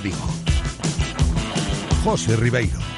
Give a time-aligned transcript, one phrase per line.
[0.00, 0.16] Vigo.
[2.04, 2.97] José Ribeiro.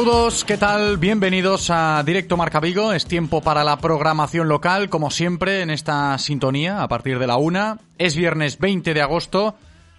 [0.00, 0.96] Saludos, ¿qué tal?
[0.96, 2.94] Bienvenidos a Directo Marca Vigo.
[2.94, 7.36] Es tiempo para la programación local, como siempre, en esta sintonía, a partir de la
[7.36, 7.76] una.
[7.98, 9.56] Es viernes 20 de agosto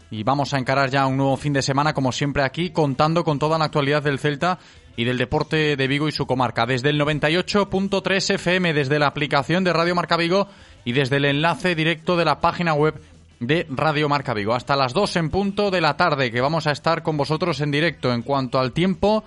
[0.09, 3.37] y vamos a encarar ya un nuevo fin de semana, como siempre aquí, contando con
[3.37, 4.57] toda la actualidad del Celta
[4.97, 6.65] y del deporte de Vigo y su comarca.
[6.65, 10.47] Desde el 98.3 FM, desde la aplicación de Radio Marca Vigo
[10.83, 12.99] y desde el enlace directo de la página web
[13.39, 14.53] de Radio Marca Vigo.
[14.53, 17.71] Hasta las 2 en punto de la tarde, que vamos a estar con vosotros en
[17.71, 18.13] directo.
[18.13, 19.23] En cuanto al tiempo,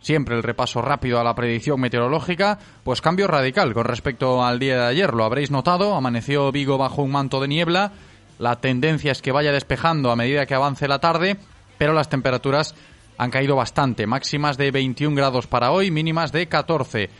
[0.00, 4.76] siempre el repaso rápido a la predicción meteorológica, pues cambio radical con respecto al día
[4.76, 5.14] de ayer.
[5.14, 7.92] Lo habréis notado, amaneció Vigo bajo un manto de niebla.
[8.38, 11.38] La tendencia es que vaya despejando a medida que avance la tarde,
[11.78, 12.74] pero las temperaturas
[13.18, 17.10] han caído bastante, máximas de 21 grados para hoy, mínimas de 14.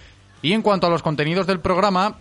[0.42, 2.18] Y en cuanto a los contenidos del programa,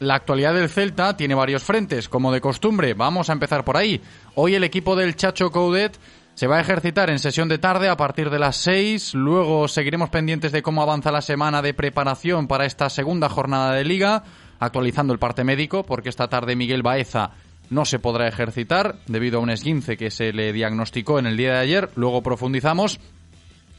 [0.00, 2.94] la actualidad del Celta tiene varios frentes, como de costumbre.
[2.94, 4.00] Vamos a empezar por ahí.
[4.34, 5.98] Hoy el equipo del Chacho Coudet
[6.38, 9.14] se va a ejercitar en sesión de tarde a partir de las 6.
[9.14, 13.82] Luego seguiremos pendientes de cómo avanza la semana de preparación para esta segunda jornada de
[13.82, 14.22] liga,
[14.60, 17.32] actualizando el parte médico, porque esta tarde Miguel Baeza
[17.70, 21.54] no se podrá ejercitar debido a un esguince que se le diagnosticó en el día
[21.54, 21.90] de ayer.
[21.96, 23.00] Luego profundizamos.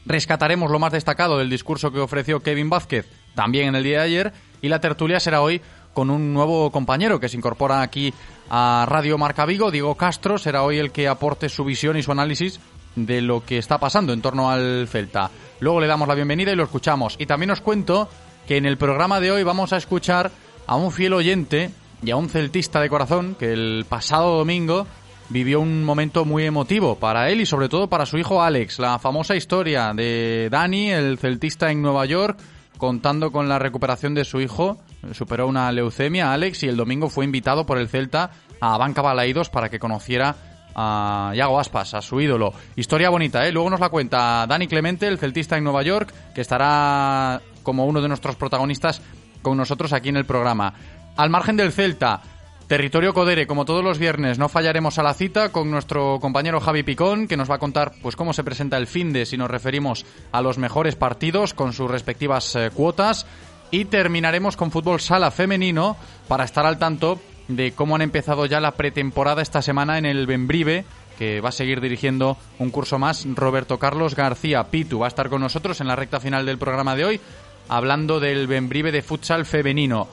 [0.04, 4.04] Rescataremos lo más destacado del discurso que ofreció Kevin Vázquez también en el día de
[4.04, 4.32] ayer.
[4.60, 5.62] Y la tertulia será hoy
[5.94, 8.12] con un nuevo compañero que se incorpora aquí
[8.50, 9.70] a Radio Marca Vigo.
[9.70, 12.60] Diego Castro será hoy el que aporte su visión y su análisis
[12.96, 15.30] de lo que está pasando en torno al Celta.
[15.60, 17.16] Luego le damos la bienvenida y lo escuchamos.
[17.18, 18.08] Y también os cuento
[18.46, 20.30] que en el programa de hoy vamos a escuchar
[20.66, 21.70] a un fiel oyente
[22.02, 24.86] y a un celtista de corazón que el pasado domingo
[25.28, 28.80] vivió un momento muy emotivo para él y sobre todo para su hijo Alex.
[28.80, 32.38] La famosa historia de Dani, el celtista en Nueva York,
[32.80, 34.78] contando con la recuperación de su hijo
[35.12, 39.50] superó una leucemia, Alex, y el domingo fue invitado por el Celta a Banca Balaídos
[39.50, 40.34] para que conociera
[40.74, 42.54] a Yago Aspas, a su ídolo.
[42.76, 43.52] Historia bonita, ¿eh?
[43.52, 48.00] Luego nos la cuenta Dani Clemente, el celtista en Nueva York, que estará como uno
[48.00, 49.02] de nuestros protagonistas
[49.42, 50.72] con nosotros aquí en el programa.
[51.16, 52.22] Al margen del Celta,
[52.70, 56.84] Territorio Codere, como todos los viernes, no fallaremos a la cita con nuestro compañero Javi
[56.84, 59.50] Picón, que nos va a contar pues cómo se presenta el fin de si nos
[59.50, 63.26] referimos a los mejores partidos con sus respectivas eh, cuotas.
[63.72, 65.96] Y terminaremos con fútbol sala femenino
[66.28, 70.28] para estar al tanto de cómo han empezado ya la pretemporada esta semana en el
[70.28, 70.84] Benbrive,
[71.18, 75.00] que va a seguir dirigiendo un curso más Roberto Carlos García Pitu.
[75.00, 77.20] Va a estar con nosotros en la recta final del programa de hoy,
[77.68, 80.06] hablando del Benbrive de futsal femenino.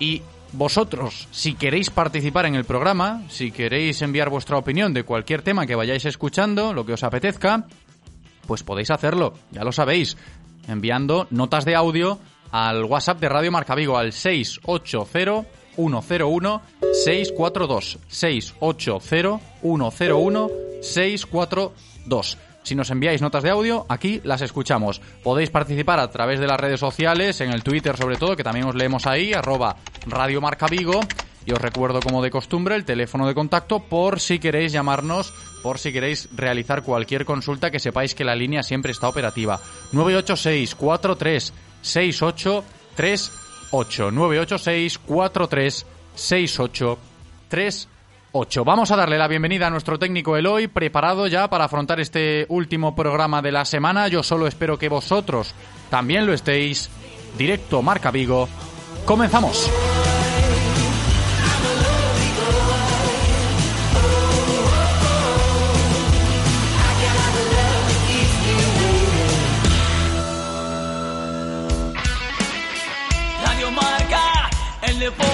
[0.00, 0.22] Y
[0.56, 5.66] vosotros, si queréis participar en el programa, si queréis enviar vuestra opinión de cualquier tema
[5.66, 7.66] que vayáis escuchando, lo que os apetezca,
[8.46, 10.16] pues podéis hacerlo, ya lo sabéis,
[10.68, 12.18] enviando notas de audio
[12.50, 16.62] al WhatsApp de Radio Marca Vigo al 680 101
[17.04, 20.50] 642 680 101
[20.80, 25.00] 642 si nos enviáis notas de audio, aquí las escuchamos.
[25.22, 28.66] Podéis participar a través de las redes sociales, en el Twitter sobre todo, que también
[28.66, 29.76] os leemos ahí, arroba
[30.06, 31.00] Radio Marca Vigo.
[31.46, 35.78] Y os recuerdo, como de costumbre, el teléfono de contacto por si queréis llamarnos, por
[35.78, 39.60] si queréis realizar cualquier consulta, que sepáis que la línea siempre está operativa.
[39.92, 41.52] 986 43
[41.82, 45.86] 6838 986 43
[48.34, 52.46] 6838 Vamos a darle la bienvenida a nuestro técnico Eloy, preparado ya para afrontar este
[52.48, 54.08] último programa de la semana.
[54.08, 55.54] Yo solo espero que vosotros
[55.88, 56.90] también lo estéis.
[57.38, 58.48] Directo Marca Vigo.
[59.04, 59.70] Comenzamos.
[73.44, 74.50] Radio Marca,
[74.82, 75.33] el deporte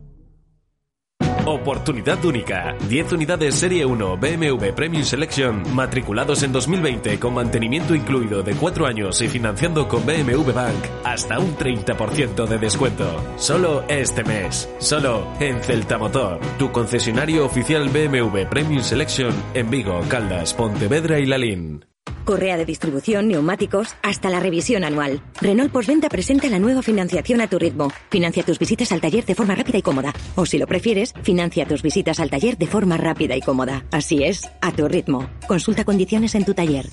[1.45, 2.75] Oportunidad única.
[2.87, 8.85] 10 unidades Serie 1 BMW Premium Selection matriculados en 2020 con mantenimiento incluido de 4
[8.85, 13.05] años y financiando con BMW Bank hasta un 30% de descuento.
[13.37, 14.69] Solo este mes.
[14.77, 16.39] Solo en Celta Motor.
[16.59, 21.90] Tu concesionario oficial BMW Premium Selection en Vigo, Caldas, Pontevedra y Lalín.
[22.23, 25.21] Correa de distribución, neumáticos, hasta la revisión anual.
[25.41, 27.91] Renault Postventa presenta la nueva financiación a tu ritmo.
[28.09, 30.13] Financia tus visitas al taller de forma rápida y cómoda.
[30.35, 33.85] O si lo prefieres, financia tus visitas al taller de forma rápida y cómoda.
[33.91, 35.29] Así es, a tu ritmo.
[35.47, 36.89] Consulta condiciones en tu taller.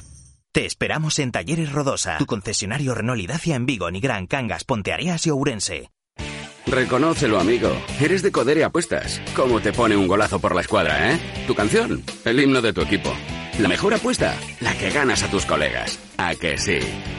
[0.52, 5.26] Te esperamos en Talleres Rodosa, tu concesionario Renault y Dacia en Vigo, Nigrán, Cangas, Ponteareas
[5.26, 5.90] y Ourense.
[6.66, 7.70] Reconócelo, amigo.
[8.00, 9.22] Eres de Codere Apuestas.
[9.34, 11.18] ¿Cómo te pone un golazo por la escuadra, eh?
[11.46, 13.14] Tu canción, el himno de tu equipo.
[13.58, 15.98] La mejor apuesta, la que ganas a tus colegas.
[16.16, 16.78] ¿A que sí?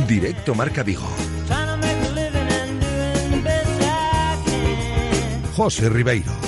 [0.07, 1.09] Directo Marca Vigo.
[5.55, 6.42] Trying to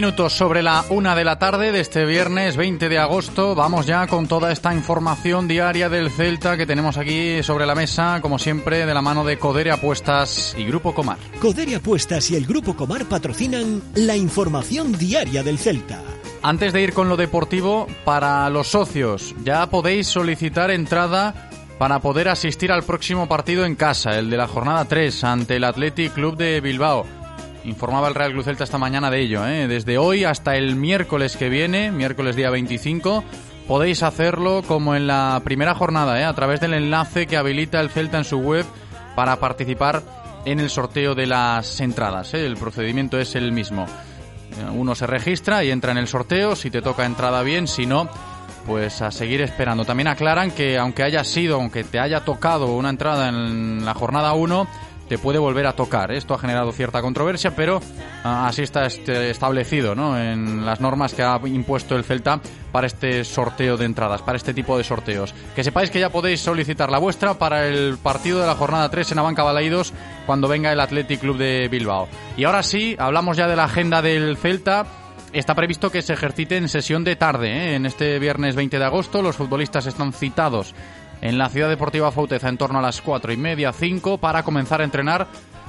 [0.00, 3.54] minutos sobre la una de la tarde de este viernes 20 de agosto.
[3.54, 8.20] Vamos ya con toda esta información diaria del Celta que tenemos aquí sobre la mesa,
[8.22, 11.18] como siempre, de la mano de Codere Apuestas y Grupo Comar.
[11.38, 16.00] Codere Apuestas y el Grupo Comar patrocinan la información diaria del Celta.
[16.40, 22.30] Antes de ir con lo deportivo, para los socios, ya podéis solicitar entrada para poder
[22.30, 26.38] asistir al próximo partido en casa, el de la jornada 3 ante el Athletic Club
[26.38, 27.19] de Bilbao.
[27.64, 29.46] Informaba el Real Club Celta esta mañana de ello.
[29.46, 29.68] ¿eh?
[29.68, 33.22] Desde hoy hasta el miércoles que viene, miércoles día 25,
[33.68, 36.24] podéis hacerlo como en la primera jornada, ¿eh?
[36.24, 38.64] a través del enlace que habilita el Celta en su web
[39.14, 40.02] para participar
[40.46, 42.32] en el sorteo de las entradas.
[42.32, 42.46] ¿eh?
[42.46, 43.86] El procedimiento es el mismo.
[44.74, 48.08] Uno se registra y entra en el sorteo, si te toca entrada bien, si no,
[48.66, 49.84] pues a seguir esperando.
[49.84, 54.32] También aclaran que aunque haya sido, aunque te haya tocado una entrada en la jornada
[54.32, 54.66] 1,
[55.10, 56.12] te puede volver a tocar.
[56.12, 57.80] Esto ha generado cierta controversia, pero
[58.22, 60.16] ah, así está este- establecido ¿no?
[60.16, 62.40] en las normas que ha impuesto el Celta
[62.70, 65.34] para este sorteo de entradas, para este tipo de sorteos.
[65.56, 69.10] Que sepáis que ya podéis solicitar la vuestra para el partido de la jornada 3
[69.10, 69.92] en Abanca Balaídos
[70.26, 72.06] cuando venga el Athletic Club de Bilbao.
[72.36, 74.86] Y ahora sí, hablamos ya de la agenda del Celta.
[75.32, 77.50] está previsto que se ejercite en sesión de tarde.
[77.50, 77.74] ¿eh?
[77.74, 80.72] En este viernes 20 de agosto los futbolistas están citados
[81.20, 84.80] en la Ciudad Deportiva Fauteza en torno a las 4 y media, 5 para comenzar
[84.80, 85.26] a entrenar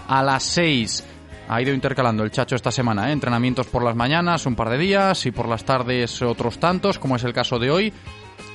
[0.07, 1.03] a las 6.
[1.49, 3.11] Ha ido intercalando el Chacho esta semana, ¿eh?
[3.11, 7.15] entrenamientos por las mañanas un par de días y por las tardes otros tantos, como
[7.15, 7.93] es el caso de hoy.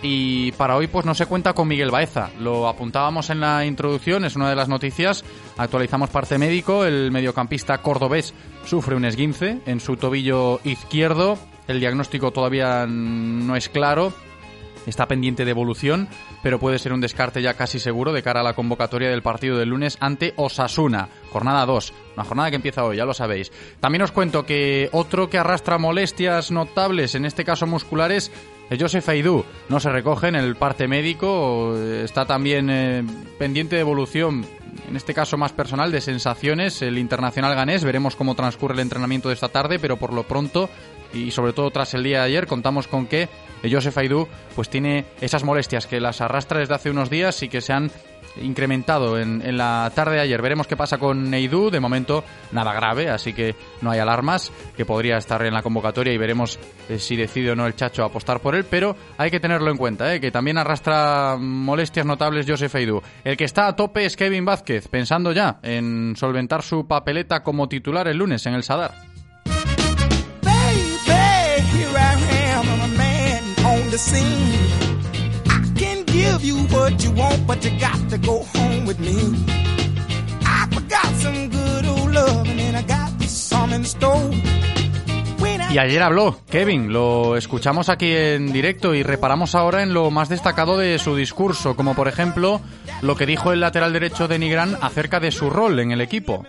[0.03, 2.31] Y para hoy pues no se cuenta con Miguel Baeza.
[2.41, 5.25] Lo apuntábamos en la introducción, es una de las noticias.
[5.57, 6.85] Actualizamos parte médico.
[6.85, 8.35] El mediocampista cordobés
[8.65, 11.39] sufre un esguince en su tobillo izquierdo.
[11.67, 14.13] El diagnóstico todavía no es claro.
[14.87, 16.09] Está pendiente de evolución,
[16.43, 19.59] pero puede ser un descarte ya casi seguro de cara a la convocatoria del partido
[19.59, 21.09] del lunes ante Osasuna.
[21.31, 23.51] Jornada 2, una jornada que empieza hoy, ya lo sabéis.
[23.81, 28.31] También os cuento que otro que arrastra molestias notables, en este caso musculares,
[28.71, 29.45] es Josef Aidú.
[29.69, 33.05] No se recoge en el parte médico, está también eh,
[33.39, 34.45] pendiente de evolución,
[34.89, 36.83] en este caso más personal, de sensaciones.
[36.83, 40.69] El internacional ganés, veremos cómo transcurre el entrenamiento de esta tarde, pero por lo pronto
[41.17, 43.29] y sobre todo tras el día de ayer contamos con que
[43.71, 47.61] Josef Aidú pues tiene esas molestias que las arrastra desde hace unos días y que
[47.61, 47.91] se han
[48.41, 50.43] incrementado en, la tarde de ayer.
[50.43, 51.71] Veremos qué pasa con Neidú.
[51.71, 56.13] De momento, nada grave, así que no hay alarmas, que podría estar en la convocatoria
[56.13, 56.59] y veremos
[56.89, 58.65] eh, si decide o no el Chacho apostar por él.
[58.69, 63.03] Pero hay que tenerlo en cuenta, eh, que también arrastra molestias notables Josef Aidú.
[63.25, 67.69] El que está a tope es Kevin Vázquez, pensando ya en solventar su papeleta como
[67.69, 69.16] titular el lunes en el Sadar.
[73.97, 74.69] The scene.
[75.49, 79.17] I can give you what you want, but you got to go home with me.
[80.45, 84.31] I forgot some good old love, and then I got some in store.
[85.71, 90.29] Y ayer habló Kevin, lo escuchamos aquí en directo y reparamos ahora en lo más
[90.29, 92.61] destacado de su discurso, como por ejemplo
[93.03, 96.45] lo que dijo el lateral derecho de Nigrán acerca de su rol en el equipo.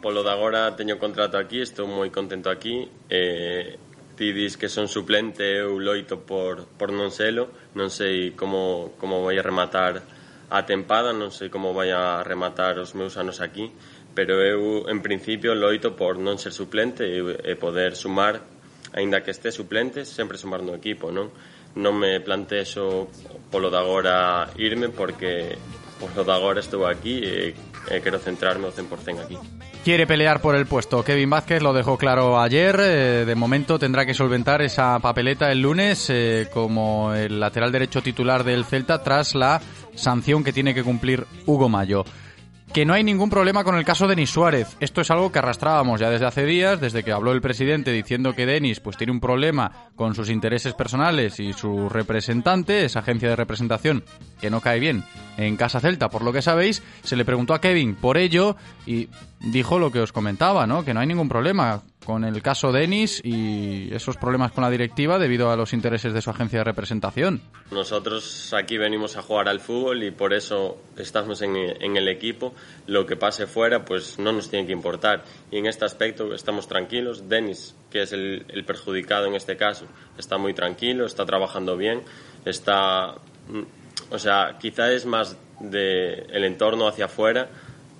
[0.00, 2.88] Polo de agora teño contrato aquí, estou moi contento aquí.
[3.10, 3.76] Eh,
[4.20, 9.24] ti dis que son suplente eu loito por, por non selo, non sei como, como
[9.24, 10.04] vai a rematar
[10.52, 13.72] a tempada, non sei como vai a rematar os meus anos aquí,
[14.12, 18.44] pero eu en principio loito por non ser suplente e, e poder sumar,
[18.92, 21.32] aínda que este suplente, sempre sumar no equipo, non?
[21.80, 23.08] Non me plantexo
[23.48, 25.56] polo de agora irme porque
[25.96, 27.56] polo de agora estou aquí e
[27.90, 29.38] e quero centrarme ao 100% aquí.
[29.84, 31.02] Quiere pelear por el puesto.
[31.02, 32.76] Kevin Vázquez lo dejó claro ayer.
[32.80, 38.02] Eh, de momento tendrá que solventar esa papeleta el lunes eh, como el lateral derecho
[38.02, 39.60] titular del Celta tras la
[39.94, 42.04] sanción que tiene que cumplir Hugo Mayo.
[42.72, 44.76] Que no hay ningún problema con el caso de Denis Suárez.
[44.78, 48.32] Esto es algo que arrastrábamos ya desde hace días, desde que habló el presidente diciendo
[48.32, 53.28] que Denis pues tiene un problema con sus intereses personales y su representante, esa agencia
[53.28, 54.04] de representación
[54.40, 55.02] que no cae bien
[55.36, 59.08] en Casa Celta, por lo que sabéis, se le preguntó a Kevin por ello y
[59.40, 60.84] dijo lo que os comentaba, ¿no?
[60.84, 65.18] Que no hay ningún problema con el caso Denis y esos problemas con la directiva
[65.18, 67.42] debido a los intereses de su agencia de representación.
[67.70, 72.54] Nosotros aquí venimos a jugar al fútbol y por eso estamos en, en, el equipo.
[72.86, 76.68] Lo que pase fuera pues no nos tiene que importar y en este aspecto estamos
[76.68, 77.28] tranquilos.
[77.28, 79.86] Denis, que es el, el perjudicado en este caso,
[80.18, 82.02] está muy tranquilo, está trabajando bien,
[82.44, 83.14] está...
[84.10, 87.48] O sea, quizá es más de el entorno hacia afuera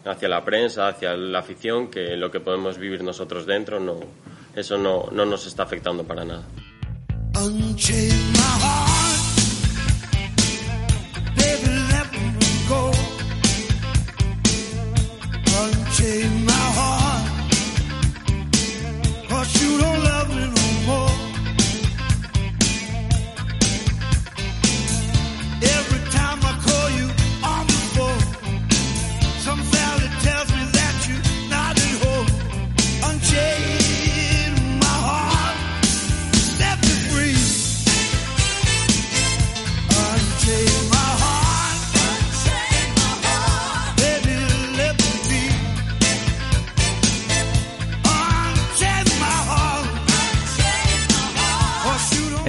[0.04, 4.00] hacia la prensa, hacia la afición, que lo que podemos vivir nosotros dentro, no,
[4.54, 6.44] eso no, no nos está afectando para nada.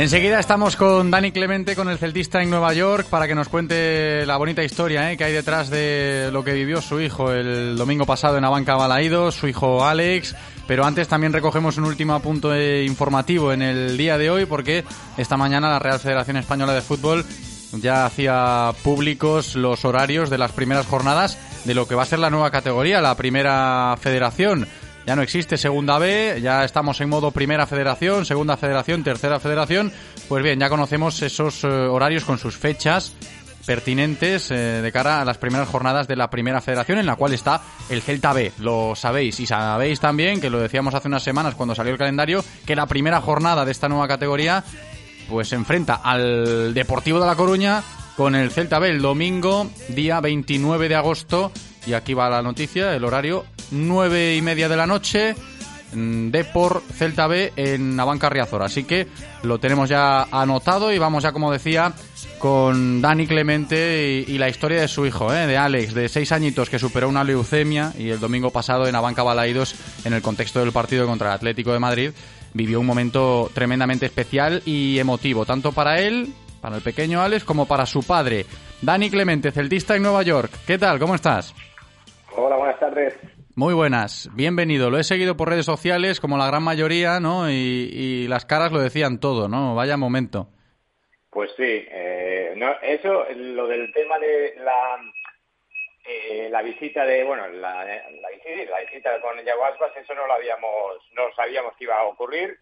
[0.01, 4.25] Enseguida estamos con Dani Clemente, con el celtista en Nueva York, para que nos cuente
[4.25, 5.15] la bonita historia ¿eh?
[5.15, 9.35] que hay detrás de lo que vivió su hijo el domingo pasado en Abanca Balaídos,
[9.35, 10.35] su hijo Alex.
[10.65, 14.83] Pero antes también recogemos un último punto informativo en el día de hoy, porque
[15.17, 17.23] esta mañana la Real Federación Española de Fútbol
[17.73, 22.17] ya hacía públicos los horarios de las primeras jornadas de lo que va a ser
[22.17, 24.67] la nueva categoría, la primera federación.
[25.05, 29.91] Ya no existe segunda B, ya estamos en modo primera federación, segunda federación, tercera federación.
[30.27, 33.13] Pues bien, ya conocemos esos eh, horarios con sus fechas
[33.65, 37.33] pertinentes eh, de cara a las primeras jornadas de la Primera Federación, en la cual
[37.33, 38.51] está el Celta B.
[38.59, 39.39] Lo sabéis.
[39.39, 42.85] Y sabéis también, que lo decíamos hace unas semanas cuando salió el calendario, que la
[42.85, 44.63] primera jornada de esta nueva categoría
[45.29, 47.81] pues se enfrenta al Deportivo de La Coruña
[48.17, 51.51] con el Celta B el domingo, día 29 de agosto.
[51.85, 55.35] Y aquí va la noticia, el horario, nueve y media de la noche,
[55.93, 58.61] mm, Depor Celta B en Navanca Riazor.
[58.61, 59.07] Así que
[59.43, 61.93] lo tenemos ya anotado y vamos ya, como decía,
[62.37, 65.47] con Dani Clemente y, la historia de su hijo, ¿eh?
[65.47, 69.23] de Alex, de seis añitos que superó una leucemia y el domingo pasado en Navanca
[69.23, 72.11] Balaídos, en el contexto del partido contra el Atlético de Madrid,
[72.53, 77.65] vivió un momento tremendamente especial y emotivo, tanto para él, para el pequeño Alex, como
[77.65, 78.45] para su padre.
[78.81, 80.51] Dani Clemente, celtista en Nueva York.
[80.65, 80.99] ¿Qué tal?
[80.99, 81.53] ¿Cómo estás?
[82.35, 83.17] Hola, buenas tardes.
[83.55, 84.89] Muy buenas, bienvenido.
[84.89, 87.49] Lo he seguido por redes sociales, como la gran mayoría, ¿no?
[87.49, 89.75] Y, y las caras lo decían todo, ¿no?
[89.75, 90.47] Vaya momento.
[91.29, 94.99] Pues sí, eh, no, eso, lo del tema de la,
[96.05, 100.27] eh, la visita de, bueno, la, la, visita, la visita con Yago Aspas, eso no
[100.27, 100.71] lo habíamos,
[101.15, 102.57] no sabíamos que iba a ocurrir.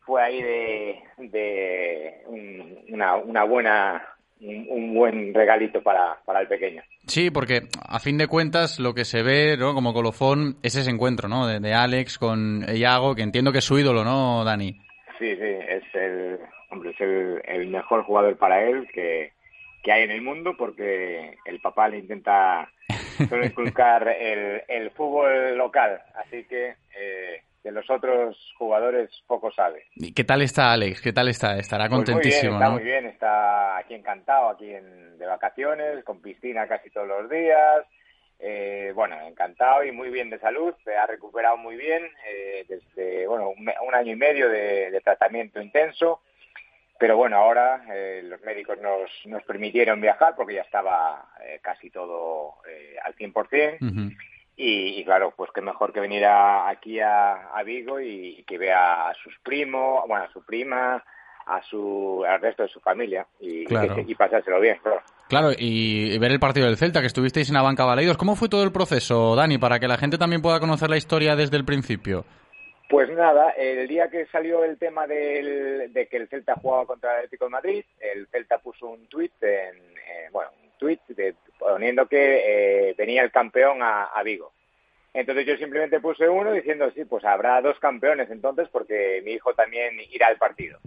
[0.00, 4.08] Fue ahí de, de un- una, una buena,
[4.40, 6.82] un, un buen regalito para, para el pequeño.
[7.06, 9.74] Sí, porque a fin de cuentas lo que se ve, ¿no?
[9.74, 11.46] Como colofón es ese encuentro, ¿no?
[11.46, 14.72] De, de Alex con Iago, que entiendo que es su ídolo, ¿no, Dani?
[15.18, 16.38] Sí, sí, es el,
[16.70, 19.32] hombre, es el, el mejor jugador para él que,
[19.82, 22.70] que hay en el mundo porque el papá le intenta
[23.28, 29.84] solo inculcar el, el fútbol local, así que eh, de los otros jugadores poco sabe.
[29.96, 31.00] ¿Y ¿Qué tal está Alex?
[31.00, 31.58] ¿Qué tal está?
[31.58, 32.72] Estará Pues contentísimo, muy bien, está ¿no?
[32.72, 37.84] muy bien, está aquí encantado, aquí en, de vacaciones, con piscina casi todos los días.
[38.38, 43.26] Eh, bueno, encantado y muy bien de salud, se ha recuperado muy bien eh, desde
[43.26, 46.22] bueno un, año y medio de, de tratamiento intenso,
[47.00, 51.88] pero bueno, ahora eh, los médicos nos, nos permitieron viajar porque ya estaba eh, casi
[51.88, 53.76] todo eh, al 100%.
[53.80, 54.14] Ujú.
[54.62, 58.42] Y, y claro, pues qué mejor que venir a- aquí a, a Vigo y, y
[58.42, 61.02] que vea a sus primos, bueno, a su prima,
[61.46, 63.96] a su, al resto de su familia y, Claro.
[64.06, 65.00] y pasárselo bien, claro.
[65.28, 68.18] Claro, y ver el partido del Celta, que estuvisteis en la banca Baleidos.
[68.18, 71.36] ¿Cómo fue todo el proceso, Dani, para que la gente también pueda conocer la historia
[71.36, 72.24] desde el principio?
[72.90, 77.12] Pues nada, el día que salió el tema del- de que el Celta jugaba contra
[77.12, 82.06] el Atlético de Madrid, el Celta puso un tuit, en, eh, bueno, tuit de- poniendo
[82.08, 84.52] que eh, venía el campeón a, a Vigo.
[85.14, 89.54] Entonces yo simplemente puse uno diciendo, sí, pues habrá dos campeones entonces porque mi hijo
[89.54, 90.78] también irá al partido.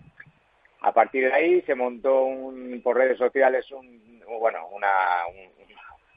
[0.82, 4.90] A partir de ahí se montó un, por redes sociales un, bueno, una,
[5.30, 5.64] un-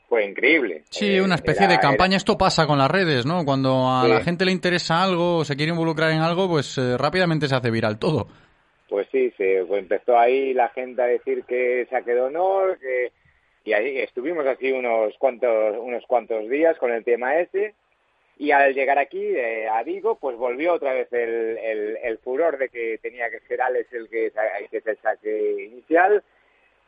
[0.09, 0.85] fue increíble.
[0.91, 2.17] Sí, una especie era- de campaña.
[2.17, 3.45] Esto pasa con las redes, ¿no?
[3.45, 4.09] Cuando a Sí.
[4.11, 7.57] la gente le interesa algo o se quiere involucrar en algo, pues eh, rápidamente se
[7.57, 8.29] hace viral todo.
[8.89, 13.11] Pues sí, se pues empezó ahí la gente a decir que saque de honor, que
[13.67, 17.75] y ahí estuvimos así unos cuantos unos cuantos días con el tema ese
[18.39, 22.57] y al llegar aquí eh, a Vigo pues volvió otra vez el, el, el furor
[22.59, 26.23] de que tenía que ser Alex el que, el que se saque inicial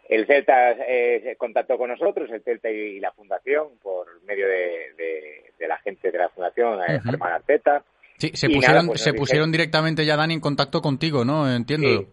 [0.08, 4.94] el Celta eh, se contactó con nosotros, el Celta y la Fundación, por medio de,
[4.96, 7.10] de- de la gente de la Fundación, eh, Ujú.
[7.10, 7.84] Germán Arteta.
[8.16, 11.54] Sí, se Y pusieron, nada, pues se pusieron directamente ya, Dani, en contacto contigo, ¿no?
[11.54, 12.06] Entiendo.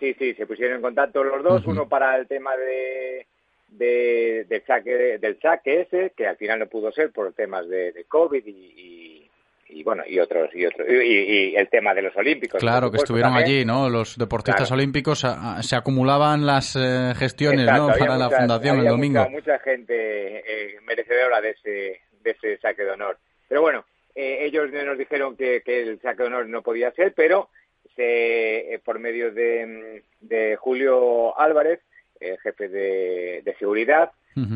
[0.00, 3.24] Sí, sí, se pusieron en contacto los dos, uno para el tema de,
[3.68, 7.92] de- del saque del saque ese, que al final no pudo ser por temas de,
[7.92, 9.30] de COVID y, y,
[9.68, 12.60] y, bueno y otros y otros y, y el tema de los olímpicos.
[12.60, 13.56] Claro, por que supuesto, estuvieron también.
[13.58, 13.88] allí, ¿no?
[13.90, 14.74] Los deportistas Claro.
[14.80, 17.98] olímpicos a- a- se acumulaban las eh, gestiones, Exacto, ¿no?
[17.98, 19.18] Para la muchas- fundación el domingo.
[19.20, 23.18] Mucha, mucha gente eh, merecedora de ese, de ese saque de honor.
[23.48, 27.12] Pero bueno, eh, ellos nos dijeron que, que el saque de honor no podía ser,
[27.14, 27.50] pero
[27.94, 31.80] se, eh, por medio de, de Julio Álvarez,
[32.20, 34.12] eh, jefe de, de seguridad,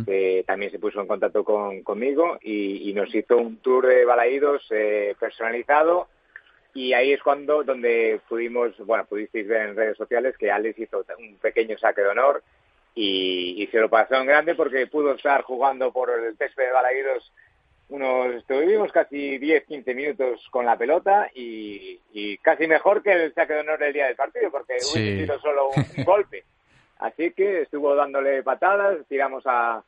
[0.07, 4.05] que también se puso en contacto con, conmigo y, y nos hizo un tour de
[4.05, 6.07] balaídos eh, personalizado
[6.72, 11.05] y ahí es cuando donde pudimos, bueno, pudisteis ver en redes sociales que Alex hizo
[11.18, 12.44] un pequeño saque de honor
[12.94, 16.72] y, y se lo pasó en grande porque pudo estar jugando por el césped de
[16.72, 17.33] Balaídos
[17.88, 23.53] unos, estuvimos casi 10-15 minutos con la pelota y, y casi mejor que el saque
[23.55, 24.98] de honor del día del partido porque Sí.
[24.98, 26.44] hubiese sido solo un golpe.
[27.02, 29.82] Así que estuvo dándole patadas, tiramos a,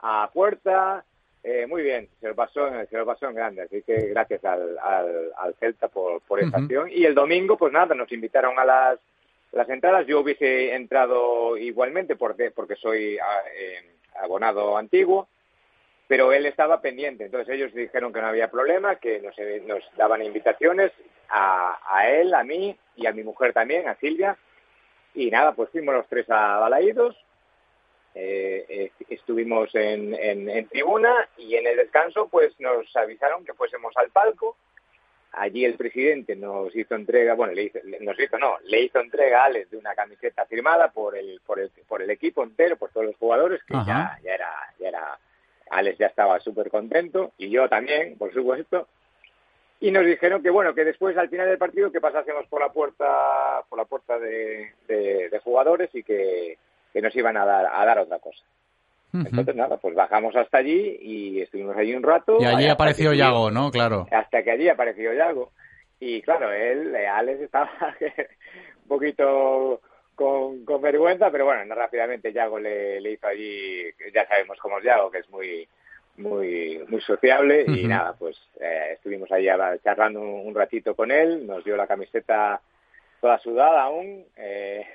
[0.00, 1.04] a puerta,
[1.42, 4.78] eh, muy bien, se lo pasó, se lo pasó en grande, así que gracias al,
[4.78, 6.88] al, al Celta por, por esta acción.
[6.90, 8.98] Y el domingo, pues nada, nos invitaron a las,
[9.52, 13.90] las entradas, yo hubiese entrado igualmente porque, porque soy eh,
[14.22, 15.28] abonado antiguo,
[16.08, 20.22] pero él estaba pendiente, entonces ellos dijeron que no había problema, que nos, nos daban
[20.22, 20.92] invitaciones
[21.28, 24.38] a, a él, a mí y a mi mujer también, a Silvia,
[25.14, 27.16] y nada, pues fuimos los tres a Balaídos
[28.14, 33.54] eh, eh, estuvimos en, en, en tribuna y en el descanso pues nos avisaron que
[33.54, 34.56] fuésemos al palco.
[35.32, 39.42] Allí el presidente nos hizo entrega, bueno, le hizo, nos hizo, no, le hizo entrega
[39.42, 42.90] a Alex de una camiseta firmada por el, por el, por el equipo entero, por
[42.90, 45.18] todos los jugadores, que ya, ya era, ya era,
[45.70, 48.86] Alex ya estaba súper contento y yo también, por supuesto.
[49.86, 52.70] Y nos dijeron que bueno, que después al final del partido que pasásemos por la
[52.70, 56.56] puerta, por la puerta de, de- de jugadores y que,
[56.92, 58.42] que nos iban a dar, a dar otra cosa.
[59.12, 62.36] Entonces nada, pues bajamos hasta allí y estuvimos allí un rato.
[62.40, 63.70] Y allí apareció que Yago, ¿no?
[63.70, 64.06] Claro.
[64.10, 65.52] hasta que allí apareció Yago.
[66.00, 67.70] Y claro, él, eh, Alex estaba
[68.82, 69.80] un poquito
[70.16, 74.78] con, con vergüenza, pero bueno, no, rápidamente Yago le, le hizo allí, ya sabemos cómo
[74.78, 75.68] es Yago, que es muy
[76.16, 79.46] muy muy sociable y nada, pues eh, estuvimos ahí
[79.82, 82.60] charlando un, un ratito con él, nos dio la camiseta
[83.20, 84.86] toda sudada aún, eh,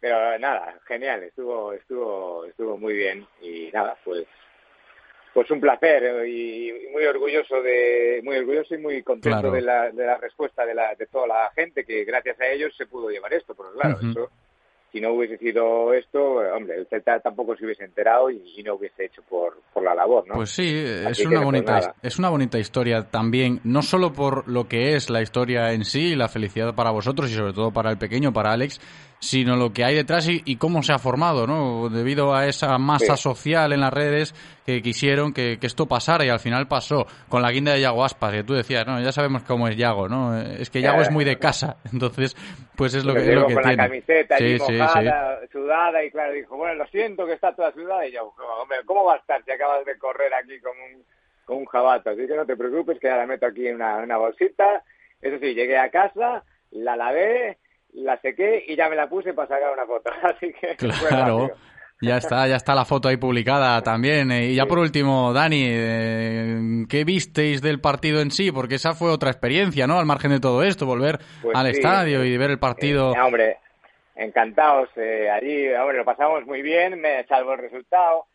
[0.00, 4.26] pero nada, genial, estuvo estuvo estuvo muy bien y nada, pues
[5.34, 9.54] pues un placer eh, y, muy orgulloso de muy orgulloso y muy contento Claro.
[9.54, 12.74] de, la, de la respuesta de, la, de toda la gente que gracias a ellos
[12.74, 14.30] se pudo llevar esto porque claro eso
[14.92, 18.74] si no hubiese sido esto hombre el Celta tampoco se hubiese enterado y, y no
[18.74, 20.34] hubiese hecho por, por la labor ¿no?
[20.34, 21.94] Pues sí, es Así una pues, bonita nada.
[22.02, 26.14] es una bonita historia también, no solo por lo que es la historia en sí,
[26.14, 28.80] la felicidad para vosotros y sobre todo para el pequeño, para Alex,
[29.26, 31.88] sino lo que hay detrás y, y cómo se ha formado, ¿no?
[31.88, 33.22] Debido a esa masa Sí.
[33.24, 34.34] social en las redes
[34.64, 38.04] que quisieron que, que esto pasara y al final pasó con la guinda de Yago
[38.04, 40.38] Aspas, que tú decías, no, ya sabemos cómo es Yago, ¿no?
[40.38, 42.36] Es que Yago Ya, es muy de casa, entonces
[42.76, 43.76] pues es lo que, es lo que con tiene.
[43.78, 44.72] la camiseta Sí, sí, sí.
[44.74, 48.78] mojada, sudada y claro, dijo, bueno, lo siento que está toda sudada y yo, hombre,
[48.84, 51.02] ¿cómo va a estar si acabas de correr aquí con un,
[51.44, 52.10] con un jabato?
[52.10, 54.82] Así que no te preocupes que ya la meto aquí en una, una bolsita.
[55.20, 57.58] Eso sí, llegué a casa, la lavé,
[57.96, 60.10] la sequé y ya me la puse para sacar una foto.
[60.22, 61.50] Así que Claro,
[62.00, 64.30] ya está, ya está la foto ahí publicada también.
[64.30, 68.52] Eh, Y ya por último, Dani, eh, ¿qué visteis del partido en sí?
[68.52, 69.98] Porque esa fue otra experiencia, ¿no?
[69.98, 73.14] Al margen de todo esto, volver Pues al sí, estadio eh, y ver el partido.
[73.14, 73.56] Eh, hombre,
[74.14, 74.90] encantados.
[74.96, 78.26] eh, allí, hombre, lo pasamos muy bien, me salvo el resultado.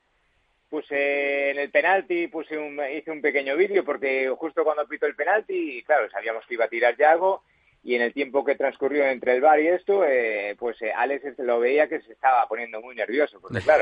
[0.69, 5.15] Puse en el penalti, puse un, hice un pequeño vídeo porque justo cuando pito el
[5.15, 7.43] penalti, claro, sabíamos que iba a tirar Yago
[7.83, 11.37] y en el tiempo que transcurrió entre el bar y esto, eh, pues eh, Alex
[11.39, 13.81] lo veía que se estaba poniendo muy nervioso, porque claro,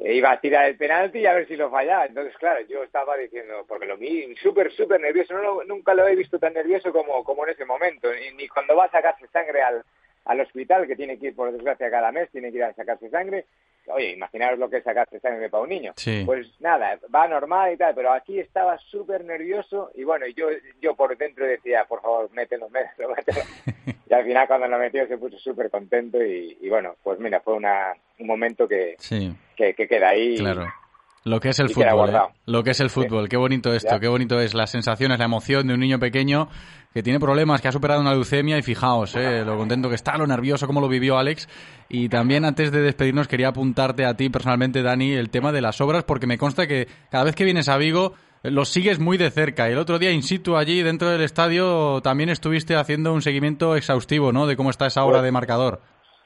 [0.00, 2.06] eh, iba a tirar el penalti y a ver si lo fallaba.
[2.06, 6.06] Entonces, claro, yo estaba diciendo, porque lo vi súper, súper nervioso, no lo- nunca lo
[6.06, 9.26] he visto tan nervioso como, como en ese momento, ni, ni cuando va a sacarse
[9.28, 9.82] sangre al,
[10.26, 13.08] al hospital, que tiene que ir, por desgracia, cada mes, tiene que ir a sacarse
[13.10, 13.46] sangre.
[13.88, 15.92] Oye, imaginaros lo que es sacarse sangre para un niño.
[15.96, 16.22] Sí.
[16.26, 20.48] Pues nada, va normal y tal, pero aquí estaba súper nervioso y bueno, yo
[20.80, 23.40] yo por dentro decía, por favor, mételo, mételo, mételo.
[24.10, 27.38] y al final cuando lo metió se puso súper contento y, y bueno, pues mira,
[27.40, 30.36] fue una, un momento que, Sí, que, que queda ahí.
[30.38, 30.66] claro.
[31.26, 32.18] Lo que es el fútbol, ¿eh?
[32.46, 33.28] Lo que es el fútbol.
[33.28, 33.98] Qué bonito esto, Ya.
[33.98, 36.48] qué bonito es las sensaciones, la emoción de un niño pequeño
[36.94, 39.44] que tiene problemas, que ha superado una leucemia y fijaos, ¿eh?
[39.44, 41.48] lo contento que está, lo nervioso, cómo lo vivió Alex.
[41.88, 45.80] Y también antes de despedirnos quería apuntarte a ti personalmente, Dani, el tema de las
[45.80, 49.18] obras, porque me consta que cada vez que vienes a Vigo eh, los sigues muy
[49.18, 49.68] de cerca.
[49.68, 53.74] Y el otro día, in situ, allí dentro del estadio, también estuviste haciendo un seguimiento
[53.74, 54.46] exhaustivo, ¿no?
[54.46, 55.80] De cómo está esa obra Pues- de marcador.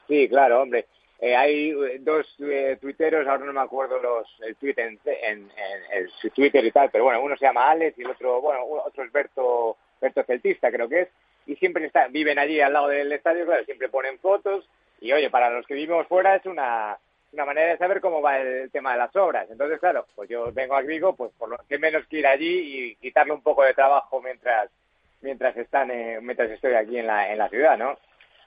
[0.09, 0.87] Sí, claro, hombre.
[1.23, 5.51] Eh, hay eh, dos eh, tuiteros, ahora no me acuerdo los el tweet en, en,
[6.35, 9.13] Twitter y tal, pero bueno, uno se llama Alex y el otro, bueno, otro es
[9.13, 11.09] Berto, Berto Celtista, creo que es,
[11.47, 14.67] y siempre está, viven allí al lado del estadio, claro, siempre ponen fotos,
[15.01, 16.97] y oye, para los que vivimos fuera es una,
[17.33, 19.47] una manera de saber cómo va el tema de las obras.
[19.51, 22.91] Entonces, claro, pues yo vengo a Vigo, pues por lo que menos que ir allí
[22.91, 24.71] y quitarle un poco de trabajo mientras
[25.23, 27.99] mientras están eh, mientras estoy aquí en la en la ciudad, ¿no?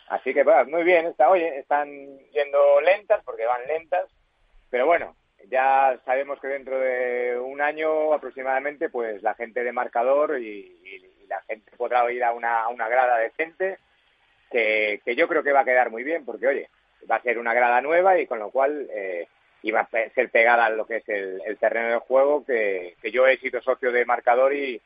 [0.07, 1.89] Así que bueno, muy bien, está, oye, están
[2.31, 4.09] yendo lentas porque van lentas,
[4.69, 5.15] pero bueno,
[5.49, 10.79] ya sabemos que dentro de un año aproximadamente, pues la gente de marcador y,
[11.27, 13.79] la gente podrá ir a una, una grada decente,
[14.51, 16.69] que, que yo creo que va a quedar muy bien, porque oye,
[17.09, 19.27] va a ser una grada nueva y con lo cual eh,
[19.63, 23.11] iba a ser pegada a lo que es el, el terreno de juego, que, que
[23.11, 24.79] yo he sido socio de marcador y,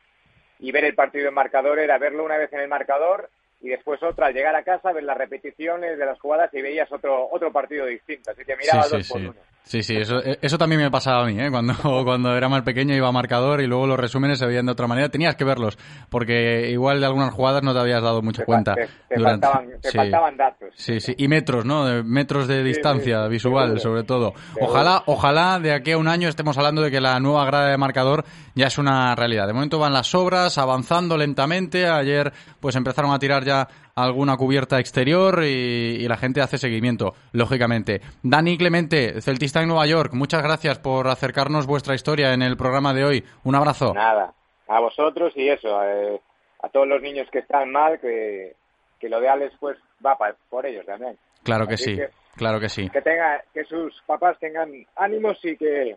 [0.59, 3.29] y ver el partido en marcador era verlo una vez en el marcador
[3.61, 6.91] y después otra al llegar a casa ver las repeticiones de las jugadas y veías
[6.91, 9.27] otro otro partido distinto así que miraba sí, dos sí, por sí.
[9.27, 11.51] uno Sí, sí, eso, eh, eso también me pasaba a mí, ¿eh?
[11.51, 11.73] Cuando,
[12.05, 14.87] cuando era más pequeño iba a marcador y luego los resúmenes se veían de otra
[14.87, 15.09] manera.
[15.09, 15.77] Tenías que verlos,
[16.09, 18.75] porque igual de algunas jugadas no te habías dado mucha cuenta.
[18.75, 19.97] te, te durante- faltaban te sí.
[19.97, 21.83] faltaban datos Sí, sí, y metros, ¿no?
[22.05, 24.33] Metros de distancia visual, sobre todo.
[24.61, 27.77] Ojalá, ojalá de aquí a un año estemos hablando de que la nueva grada de
[27.77, 28.23] marcador
[28.55, 29.47] ya es una realidad.
[29.47, 31.89] De momento van las obras avanzando lentamente.
[31.89, 37.15] Ayer, pues empezaron a tirar ya alguna cubierta exterior y, y, la gente hace seguimiento,
[37.31, 38.01] lógicamente.
[38.21, 42.93] Dani Clemente, Celtista en Nueva York, muchas gracias por acercarnos vuestra historia en el programa
[42.93, 43.23] de hoy.
[43.43, 43.93] Un abrazo.
[43.95, 44.33] Nada,
[44.67, 46.21] a vosotros y eso, eh,
[46.61, 48.55] a todos los niños que están mal, que,
[48.99, 51.17] que lo de Alex pues va pa, por ellos también.
[51.43, 52.89] Claro que Así sí, que- claro que sí.
[52.89, 55.95] Que tenga, que sus papás tengan ánimos y que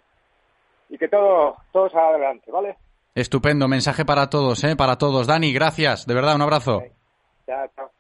[0.89, 2.77] y que todo todo salga adelante, ¿vale?
[3.15, 4.77] Estupendo, mensaje para todos, ¿eh?
[4.77, 5.27] Para todos.
[5.27, 6.83] Dani, gracias, de verdad, un abrazo.
[7.51, 7.91] Chao, chao.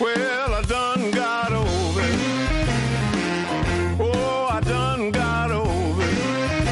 [0.00, 2.68] Well, I done got over it.
[4.00, 6.66] Oh, I done got over it.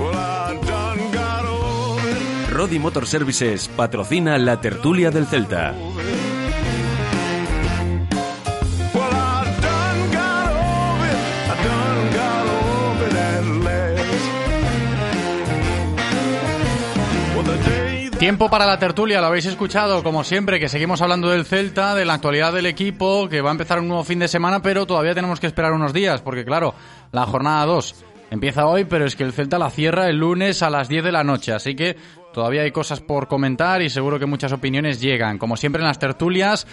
[0.00, 2.50] Well, I done got over it.
[2.50, 5.72] Rodi Motor Services patrocina la tertulia del Celta.
[18.24, 22.06] Tiempo para la tertulia, lo habéis escuchado, como siempre, que seguimos hablando del Celta, de
[22.06, 25.14] la actualidad del equipo, que va a empezar un nuevo fin de semana, pero todavía
[25.14, 26.72] tenemos que esperar unos días, porque claro,
[27.12, 30.70] la jornada 2 empieza hoy, pero es que el Celta la cierra el lunes a
[30.70, 31.98] las 10 de la noche, así que
[32.32, 35.36] todavía hay cosas por comentar y seguro que muchas opiniones llegan.
[35.36, 36.66] Como siempre en las tertulias,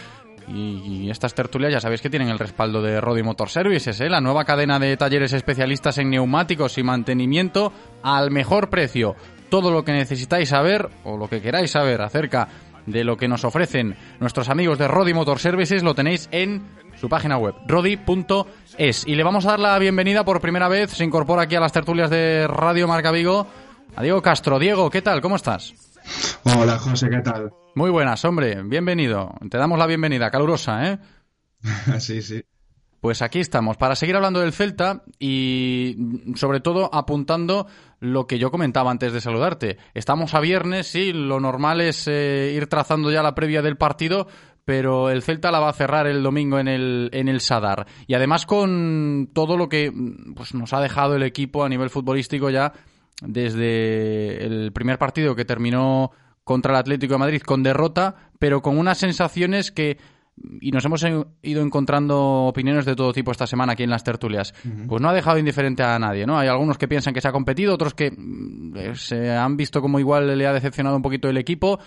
[0.47, 4.09] y, estas tertulias ya sabéis que tienen el respaldo de Rodi Motor Services, ¿eh?
[4.09, 9.17] la nueva cadena de talleres especialistas en neumáticos y mantenimiento al mejor precio.
[9.51, 12.47] Todo lo que necesitáis saber o lo que queráis saber acerca
[12.85, 16.63] de lo que nos ofrecen nuestros amigos de Rodi Motor Services lo tenéis en
[16.95, 19.05] su página web, rodi.es.
[19.05, 21.73] Y le vamos a dar la bienvenida por primera vez, se incorpora aquí a las
[21.73, 23.45] tertulias de Radio Marca Vigo,
[23.93, 24.57] a Diego Castro.
[24.57, 25.19] Diego, ¿qué tal?
[25.19, 25.73] ¿Cómo estás?
[26.45, 27.51] Hola, José, ¿qué tal?
[27.75, 28.63] Muy buenas, hombre.
[28.63, 29.33] Bienvenido.
[29.49, 30.99] Te damos la bienvenida, calurosa, ¿eh?
[31.99, 32.41] sí, sí.
[33.01, 35.97] Pues aquí estamos, para seguir hablando del Celta y
[36.35, 37.65] sobre todo apuntando
[38.01, 39.77] lo que yo comentaba antes de saludarte.
[39.93, 44.27] Estamos a viernes, sí, lo normal es eh, ir trazando ya la previa del partido,
[44.65, 47.85] pero el Celta la va a cerrar el domingo en el, en el Sadar.
[48.07, 51.91] Y además con todo lo que mm, pues, nos ha dejado el equipo a nivel
[51.91, 52.73] futbolístico ya
[53.21, 56.11] desde el primer partido que terminó
[56.43, 59.99] contra el Atlético de Madrid con derrota, pero con unas sensaciones que
[60.59, 61.03] y nos hemos
[61.41, 64.53] ido encontrando opiniones de todo tipo esta semana aquí en las tertulias.
[64.87, 66.37] Pues no ha dejado indiferente a nadie, ¿no?
[66.37, 69.81] Hay algunos que piensan que se ha competido, otros que mm, eh, se han visto
[69.81, 71.79] como igual le ha decepcionado un poquito el equipo.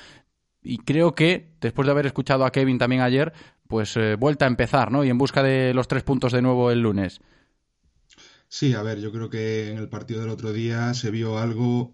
[0.62, 3.32] Y creo que, después de haber escuchado a Kevin también ayer,
[3.68, 5.04] pues eh, vuelta a empezar, ¿no?
[5.04, 7.20] Y en busca de los tres puntos de nuevo el lunes.
[8.48, 11.92] Sí, a ver, yo creo que en el partido del otro día se vio algo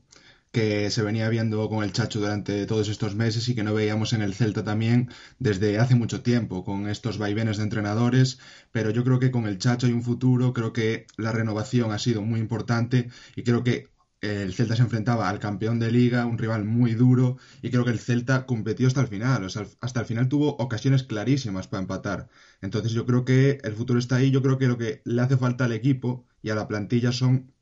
[0.52, 4.12] que se venía viendo con el Chacho durante todos estos meses y que no veíamos
[4.12, 5.08] en el Celta también
[5.38, 8.38] desde hace mucho tiempo, con estos vaivenes de entrenadores,
[8.72, 11.98] pero yo creo que con el Chacho hay un futuro, creo que la renovación ha
[11.98, 13.88] sido muy importante y creo que
[14.20, 17.90] el Celta se enfrentaba al campeón de liga, un rival muy duro, y creo que
[17.90, 19.46] el Celta competió hasta el final, o
[19.80, 22.28] hasta el final tuvo ocasiones clarísimas para empatar.
[22.60, 25.36] Entonces yo creo que el futuro está ahí, yo creo que lo que le hace
[25.38, 27.52] falta al equipo y a la plantilla son,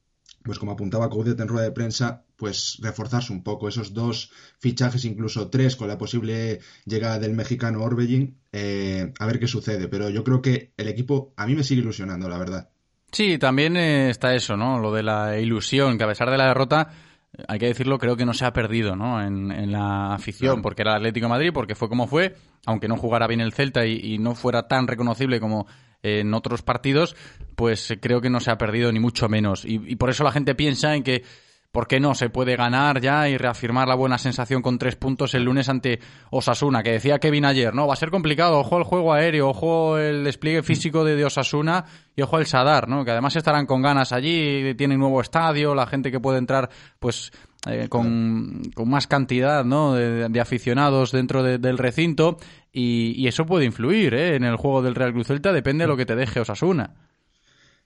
[0.43, 5.05] pues como apuntaba Coudet en rueda de prensa, pues reforzarse un poco, esos dos fichajes,
[5.05, 9.89] incluso tres, con la posible llegada del mexicano Orbelín, eh, a ver qué sucede.
[9.89, 12.71] Pero yo creo que el equipo a mí me sigue ilusionando, la verdad.
[13.11, 14.79] Sí, también eh, está eso, ¿no?
[14.79, 16.91] Lo de la ilusión, que a pesar de la derrota,
[17.37, 19.21] eh, hay que decirlo, creo que no se ha perdido, ¿no?
[19.23, 20.63] En, en la afición, Claro.
[20.63, 23.53] porque era el Atlético de Madrid, porque fue como fue, aunque no jugara bien el
[23.53, 25.67] Celta y, y no fuera tan reconocible como
[26.03, 27.17] en otros partidos,
[27.57, 29.65] pues eh, creo que no se ha perdido ni mucho menos.
[29.65, 31.25] Y, y por eso la gente piensa en que
[31.71, 32.15] ¿Por qué no?
[32.15, 36.01] Se puede ganar ya y reafirmar la buena sensación con tres puntos el lunes ante
[36.31, 37.87] Osasuna, que decía Kevin ayer, ¿no?
[37.87, 41.85] Va a ser complicado, ojo el juego aéreo, ojo el despliegue físico de, de Osasuna
[42.17, 43.05] y ojo el Sadar, ¿no?
[43.05, 47.33] Que además estarán con ganas allí, tienen nuevo estadio, la gente que puede entrar, pues,
[47.69, 49.93] eh, con, con más cantidad, ¿no?
[49.93, 52.39] De, de aficionados dentro de- del recinto
[52.73, 54.37] y, y eso puede influir, ¿eh?
[54.37, 56.95] En el juego del Real Cruz Celta, depende de lo que te deje Osasuna.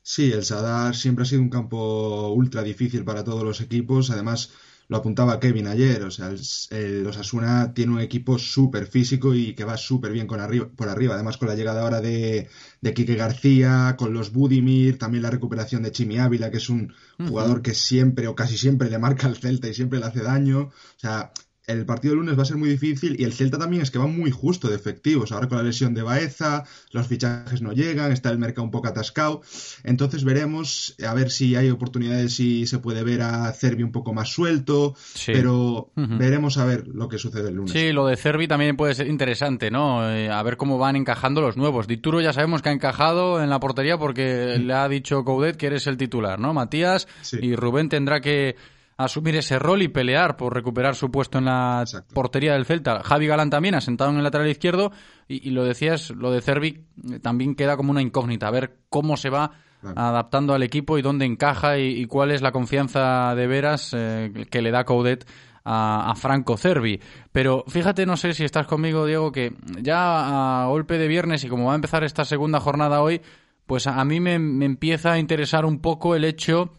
[0.04, 4.10] Sí, el Sadar siempre ha sido un campo ultra difícil para todos los equipos.
[4.10, 4.50] Además,
[4.88, 6.02] lo apuntaba Kevin ayer.
[6.02, 10.26] O sea, el, el Osasuna tiene un equipo súper físico y que va súper bien
[10.26, 11.14] con arriba, por arriba.
[11.14, 12.48] Además, con la llegada ahora de,
[12.80, 16.92] de Quique García, con los Budimir, también la recuperación de Chimi Ávila, que es un
[17.26, 20.62] jugador que siempre o casi siempre le marca al Celta y siempre le hace daño.
[20.62, 21.32] O sea,
[21.66, 23.98] el partido del lunes va a ser muy difícil y el Celta también es que
[23.98, 25.30] va muy justo de efectivos.
[25.30, 28.88] Ahora con la lesión de Baeza, los fichajes no llegan, está el mercado un poco
[28.88, 29.42] atascado.
[29.84, 34.12] Entonces veremos a ver si hay oportunidades y se puede ver a Cervi un poco
[34.12, 34.94] más suelto.
[35.14, 35.32] Sí.
[35.32, 37.72] Pero veremos a ver lo que sucede el lunes.
[37.72, 40.10] Sí, lo de Cervi también puede ser interesante, ¿no?
[40.10, 41.86] Eh, a ver cómo van encajando los nuevos.
[41.86, 45.66] Dituro ya sabemos que ha encajado en la portería porque le ha dicho Coudet que
[45.66, 46.52] eres el titular, ¿no?
[46.52, 47.06] Matías
[47.40, 48.56] y Rubén tendrá que
[48.96, 53.02] asumir ese rol y pelear por recuperar su puesto en la portería del Celta.
[53.02, 54.92] Javi Galán también asentado en el lateral izquierdo
[55.28, 58.78] y, y lo decías, lo de Cervic eh, también queda como una incógnita, a ver
[58.88, 59.52] cómo se va
[59.96, 64.46] adaptando al equipo y dónde encaja y, y cuál es la confianza de veras eh,
[64.48, 65.26] que le da Coudet
[65.64, 67.00] a, a Franco Cervi.
[67.32, 71.48] Pero fíjate, no sé si estás conmigo, Diego, que ya a golpe de viernes y
[71.48, 73.22] como va a empezar esta segunda jornada hoy,
[73.66, 76.72] pues a, a mí me, me empieza a interesar un poco el hecho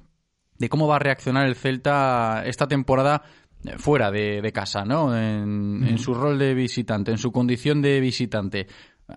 [0.64, 3.24] de cómo va a reaccionar el Celta esta temporada
[3.66, 5.16] eh, fuera de, de casa, ¿no?
[5.18, 8.68] En, en su rol de visitante, en su condición de visitante.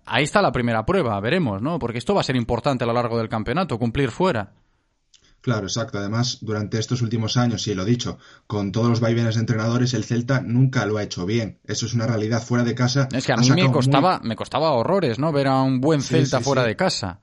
[0.05, 1.79] Ahí está la primera prueba, veremos, ¿no?
[1.79, 4.53] Porque esto va a ser importante a lo largo del campeonato, cumplir fuera.
[5.41, 5.99] Claro, exacto.
[5.99, 9.95] Además, durante estos últimos años, y lo he dicho, con todos los vaivenes de entrenadores,
[9.95, 11.61] el Celta nunca lo ha hecho bien.
[11.65, 13.09] Eso es una realidad fuera de casa.
[13.13, 15.31] Es que a mí me costaba, muy- me costaba horrores, ¿no?
[15.31, 16.69] Ver a un buen Sí, Celta sí, fuera sí.
[16.69, 17.21] de casa.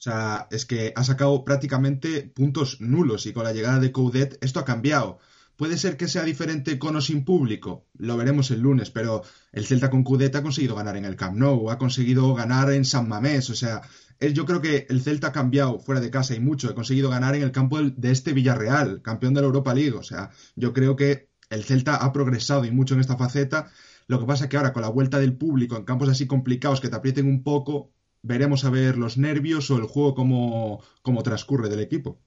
[0.00, 4.38] O sea, es que ha sacado prácticamente puntos nulos y con la llegada de Coudet
[4.40, 5.18] esto ha cambiado.
[5.56, 9.66] Puede ser que sea diferente con o sin público, lo veremos el lunes, pero el
[9.66, 13.08] Celta con Coudet ha conseguido ganar en el Camp Nou, ha conseguido ganar en San
[13.10, 13.82] Mamés, o sea,
[14.18, 17.34] yo creo que el Celta ha cambiado fuera de casa y mucho, ha conseguido ganar
[17.34, 20.96] en el campo de este Villarreal, campeón de la Europa League, o sea, yo creo
[20.96, 23.70] que el Celta ha progresado y mucho en esta faceta.
[24.06, 26.88] Lo que pasa que ahora con la vuelta del público en campos así complicados que
[26.88, 31.68] te aprieten un poco, veremos a ver los nervios o el juego cómo, cómo transcurre
[31.68, 32.18] del equipo.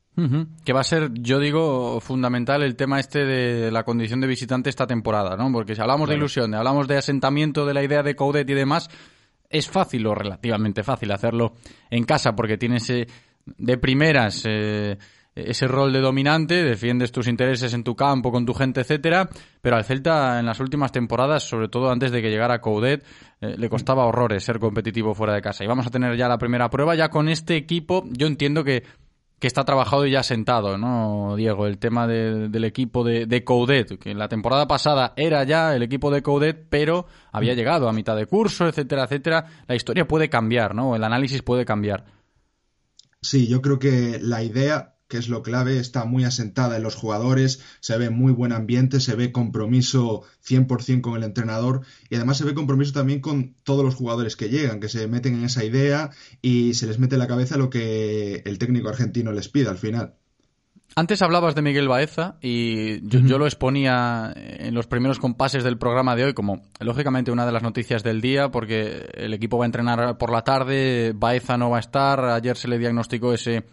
[0.63, 4.69] Que va a ser, yo digo, fundamental el tema este de la condición de visitante
[4.69, 5.51] esta temporada, ¿no?
[5.51, 8.89] Porque si hablamos de ilusión, hablamos de asentamiento de la idea de Coudet y demás,
[9.49, 11.53] es fácil o relativamente fácil hacerlo
[11.89, 13.07] en casa porque tienes eh,
[13.45, 14.97] de primeras eh,
[15.35, 19.29] ese rol de dominante, defiendes tus intereses en tu campo, con tu gente, etcétera,
[19.61, 23.03] pero al Celta en las últimas temporadas, sobre todo antes de que llegara Coudet,
[23.41, 25.63] eh, le costaba horrores ser competitivo fuera de casa.
[25.63, 28.83] Y vamos a tener ya la primera prueba, ya con este equipo, yo entiendo que
[29.39, 31.67] que está trabajado y ya sentado, ¿no, Diego?
[31.67, 35.83] El tema de- del equipo de, de Coudet, que la temporada pasada era ya el
[35.83, 39.45] equipo de Coudet, pero había llegado a mitad de curso, etcétera, etcétera.
[39.67, 40.95] La historia puede cambiar, ¿no?
[40.95, 42.05] El análisis puede cambiar.
[43.21, 46.95] Sí, yo creo que la idea, que es lo clave, está muy asentada en los
[46.95, 52.39] jugadores, se ve muy buen ambiente, se ve compromiso 100% con el entrenador y además
[52.39, 55.63] se ve compromiso también con todos los jugadores que llegan, que se meten en esa
[55.63, 56.09] idea
[56.41, 59.77] y se les mete en la cabeza lo que el técnico argentino les pide al
[59.77, 60.15] final.
[60.95, 65.77] Antes hablabas de Miguel Baeza y yo, yo lo exponía en los primeros compases del
[65.77, 69.65] programa de hoy como, lógicamente, una de las noticias del día porque el equipo va
[69.65, 73.63] a entrenar por la tarde, Baeza no va a estar, ayer se le diagnosticó ese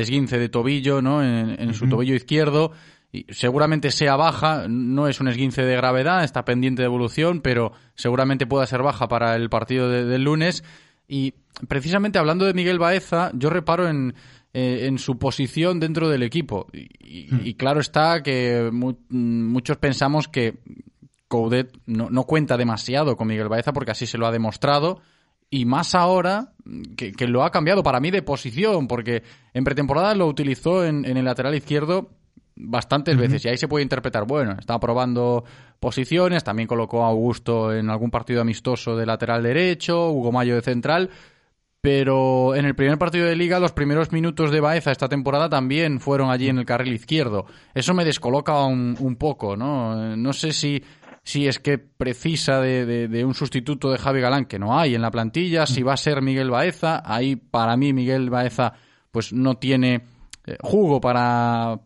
[0.00, 1.22] esguince de tobillo ¿no?
[1.22, 2.72] en, en su tobillo izquierdo
[3.12, 7.72] y seguramente sea baja, no es un esguince de gravedad, está pendiente de evolución, pero
[7.94, 10.62] seguramente pueda ser baja para el partido de- del lunes.
[11.08, 11.32] Y
[11.68, 14.14] precisamente hablando de Miguel Baeza, yo reparo en,
[14.52, 16.66] eh, en su posición dentro del equipo.
[16.72, 20.58] Y, y- y claro está que mu- muchos pensamos que
[21.28, 25.00] Coudet no, no cuenta demasiado con Miguel Baeza porque así se lo ha demostrado.
[25.50, 26.52] Y más ahora
[26.96, 29.22] que, que lo ha cambiado para mí de posición, porque
[29.54, 32.10] en pretemporada lo utilizó en, en el lateral izquierdo
[32.58, 35.44] bastantes veces y ahí se puede interpretar, bueno, estaba probando
[35.80, 40.62] posiciones, también colocó a Augusto en algún partido amistoso de lateral derecho, Hugo Mayo de
[40.62, 41.10] central,
[41.80, 46.00] pero en el primer partido de liga los primeros minutos de Baeza esta temporada también
[46.00, 47.46] fueron allí en el carril izquierdo.
[47.74, 50.16] Eso me descoloca un, un poco, ¿no?
[50.16, 50.82] No sé si,
[51.28, 54.94] si es que precisa de, de- de un sustituto de Javi Galán, que no hay
[54.94, 58.72] en la plantilla, si va a ser Miguel Baeza, ahí para mí Miguel Baeza
[59.10, 60.00] pues no tiene
[60.46, 61.80] eh, jugo para,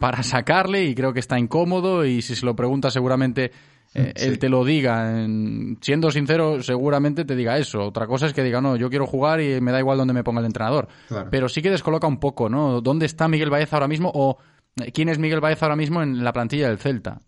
[0.00, 3.52] para sacarle y creo que está incómodo y si se lo pregunta seguramente
[3.94, 4.26] eh, Sí.
[4.26, 5.20] él te lo diga.
[5.22, 7.80] En- siendo sincero, seguramente te diga eso.
[7.88, 10.24] Otra cosa es que diga, no, yo quiero jugar y me da igual dónde me
[10.24, 10.88] ponga el entrenador.
[11.08, 11.28] Claro.
[11.30, 12.80] Pero sí que descoloca un poco, ¿no?
[12.80, 14.38] ¿Dónde está Miguel Baeza ahora mismo o
[14.82, 17.20] eh, quién es Miguel Baeza ahora mismo en la plantilla del Celta?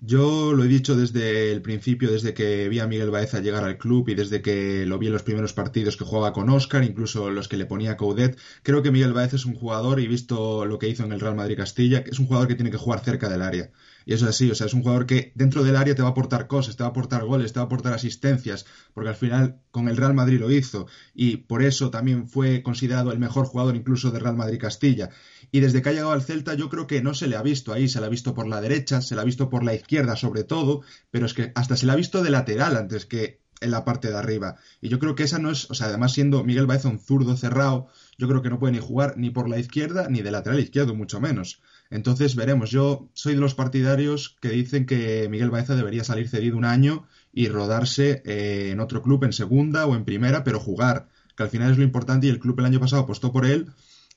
[0.00, 3.78] Yo lo he dicho desde el principio, desde que vi a Miguel Baeza llegar al
[3.78, 7.30] club y desde que lo vi en los primeros partidos que jugaba con Oscar, incluso
[7.30, 8.38] los que le ponía Coudet.
[8.62, 11.34] Creo que Miguel Baeza es un jugador, y visto lo que hizo en el Real
[11.36, 13.70] Madrid Castilla, es un jugador que tiene que jugar cerca del área.
[14.08, 16.08] Y eso es así, o sea, es un jugador que dentro del área te va
[16.08, 19.16] a aportar cosas, te va a aportar goles, te va a aportar asistencias, porque al
[19.16, 23.44] final con el Real Madrid lo hizo y por eso también fue considerado el mejor
[23.44, 25.10] jugador incluso del Real Madrid Castilla.
[25.52, 27.70] Y desde que ha llegado al Celta yo creo que no se le ha visto
[27.70, 30.16] ahí, se le ha visto por la derecha, se le ha visto por la izquierda
[30.16, 30.80] sobre todo,
[31.10, 34.08] pero es que hasta se le ha visto de lateral antes que en la parte
[34.08, 34.56] de arriba.
[34.80, 37.36] Y yo creo que esa no es, o sea, además siendo Miguel Baeza un zurdo
[37.36, 40.60] cerrado, yo creo que no puede ni jugar ni por la izquierda ni de lateral
[40.60, 41.60] izquierdo, mucho menos.
[41.90, 46.56] Entonces veremos, yo soy de los partidarios que dicen que Miguel Baeza debería salir cedido
[46.56, 51.08] un año y rodarse eh, en otro club en segunda o en primera, pero jugar,
[51.36, 53.68] que al final es lo importante y el club el año pasado apostó por él,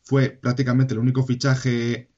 [0.04, 2.10] fue prácticamente el único fichaje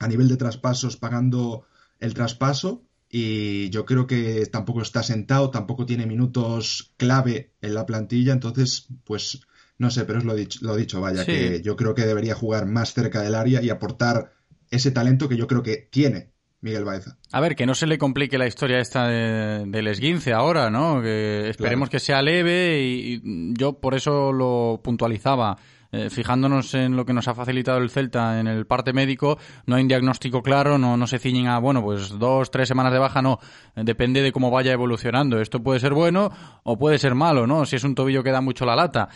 [0.00, 1.64] a nivel de traspasos pagando
[2.00, 7.86] el traspaso y yo creo que tampoco está sentado, tampoco tiene minutos clave en la
[7.86, 9.40] plantilla, entonces pues
[9.78, 11.30] no sé, pero es lo dicho, lo dicho vaya, Sí.
[11.32, 14.32] que yo creo que debería jugar más cerca del área y aportar
[14.70, 17.16] ese talento que yo creo que tiene Miguel Baeza.
[17.32, 21.00] A ver, que no se le complique la historia esta de- del esguince ahora, ¿no?
[21.02, 25.56] Que esperemos que sea leve y, y yo por eso lo puntualizaba.
[25.90, 29.76] Eh, fijándonos en lo que nos ha facilitado el Celta en el parte médico, no
[29.76, 32.98] hay un diagnóstico claro, no, no se ciñen a, bueno, pues dos, tres semanas de
[32.98, 33.38] baja, no.
[33.74, 35.40] Eh, Depende de cómo vaya evolucionando.
[35.40, 36.30] Esto puede ser bueno
[36.64, 37.64] o puede ser malo, ¿no?
[37.64, 39.08] Si es un tobillo que da mucho la lata.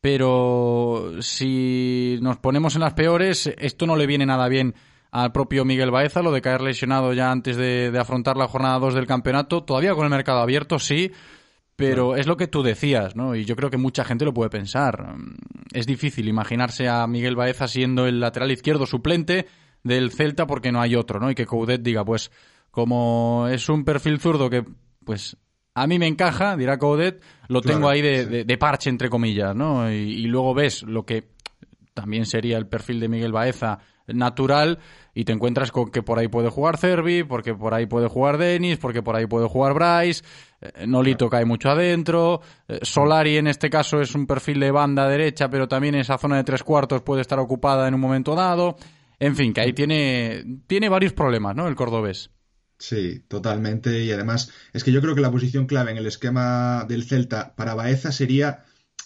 [0.00, 4.74] Pero si nos ponemos en las peores, esto no le viene nada bien
[5.12, 8.78] al propio Miguel Baeza, lo de caer lesionado ya antes de, de afrontar la jornada
[8.78, 11.10] 2 del campeonato, todavía con el mercado abierto, sí,
[11.76, 13.34] pero es lo que tú decías, ¿no?
[13.34, 15.16] Y yo creo que mucha gente lo puede pensar.
[15.16, 15.36] Mm,
[15.72, 19.46] Es difícil imaginarse a Miguel Baeza siendo el lateral izquierdo suplente
[19.82, 21.30] del Celta porque no hay otro, ¿no?
[21.30, 22.30] Y que Coudet diga, pues,
[22.70, 24.64] como es un perfil zurdo que,
[25.04, 25.36] pues,
[25.74, 28.28] a mí me encaja, dirá Coudet, lo Claro, tengo ahí de, sí.
[28.30, 29.90] de- de parche, entre comillas, ¿no?
[29.90, 31.30] Y, y luego ves lo que
[31.94, 33.78] también sería el perfil de Miguel Baeza
[34.14, 34.78] natural
[35.14, 38.38] y te encuentras con que por ahí puede jugar Cervi, porque por ahí puede jugar
[38.38, 40.22] Denis, porque por ahí puede jugar Bryce,
[40.60, 45.08] eh, Nolito cae mucho adentro, eh, Solari en este caso es un perfil de banda
[45.08, 48.76] derecha, pero también esa zona de tres cuartos puede estar ocupada en un momento dado.
[49.18, 51.68] En fin, que ahí tiene, tiene varios problemas, ¿no?
[51.68, 52.30] El cordobés.
[52.78, 54.02] Sí, totalmente.
[54.04, 57.54] Y además, es que yo creo que la posición clave en el esquema del Celta
[57.54, 58.64] para Baeza sería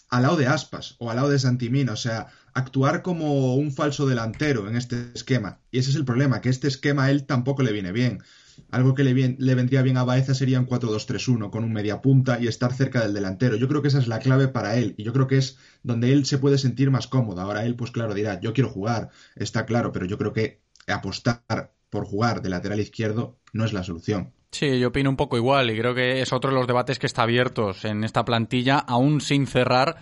[0.08, 4.06] al lado de Aspas o al lado de Santimina, o sea, actuar como un falso
[4.06, 5.60] delantero en este esquema.
[5.70, 8.22] Y ese es el problema, que este esquema a él tampoco le viene bien.
[8.70, 12.00] Algo que le, bien- le vendría bien a Baeza sería un 4-2-3-1 con un media
[12.00, 13.56] punta y estar cerca del delantero.
[13.56, 16.12] Yo creo que esa es la clave para él y yo creo que es donde
[16.12, 17.40] él se puede sentir más cómodo.
[17.40, 21.74] Ahora él, pues claro, dirá, yo quiero jugar, está claro, pero yo creo que apostar
[21.90, 24.32] por jugar de lateral izquierdo no es la solución.
[24.52, 27.06] Sí, yo opino un poco igual y creo que es otro de los debates que
[27.06, 29.96] está abiertos en esta plantilla, aún sin cerrar,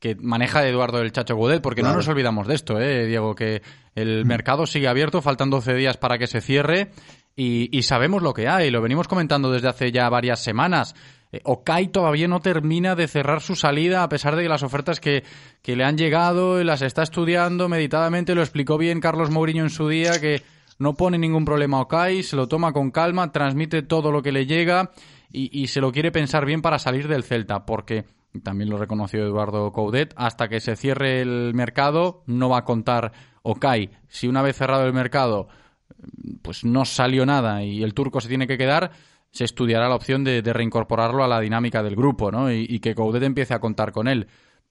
[0.00, 3.62] que maneja Eduardo el Chacho Gudet, porque no nos olvidamos de esto, ¿eh, Diego, que
[3.94, 6.92] el mercado sigue abierto, faltan 12 días para que se cierre
[7.34, 10.94] y, y sabemos lo que hay, lo venimos comentando desde hace ya varias semanas.
[11.32, 15.00] Eh, Okai todavía no termina de cerrar su salida a pesar de que las ofertas
[15.00, 15.24] que,
[15.62, 19.70] que le han llegado y las está estudiando meditadamente, lo explicó bien Carlos Mourinho en
[19.70, 20.42] su día, que
[20.78, 24.30] no pone ningún problema a Okai, se lo toma con calma, transmite todo lo que
[24.30, 24.92] le llega
[25.30, 28.04] y, y se lo quiere pensar bien para salir del Celta, porque
[28.42, 33.12] también lo reconoció Eduardo Coudet, hasta que se cierre el mercado no va a contar
[33.42, 33.90] Okai.
[34.08, 35.48] Si una vez cerrado el mercado
[36.42, 38.92] pues no salió nada y el turco se tiene que quedar,
[39.30, 42.52] se estudiará la opción de, de reincorporarlo a la dinámica del grupo, ¿no?
[42.52, 44.26] Y, y que Coudet empiece a contar con él.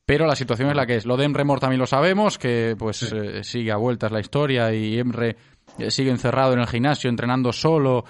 [0.05, 1.05] Pero la situación es la que es.
[1.05, 4.73] Lo de Emre Mor también lo sabemos, que pues eh, sigue a vueltas la historia
[4.73, 5.35] y Emre
[5.77, 8.05] eh, sigue encerrado en el gimnasio, entrenando solo,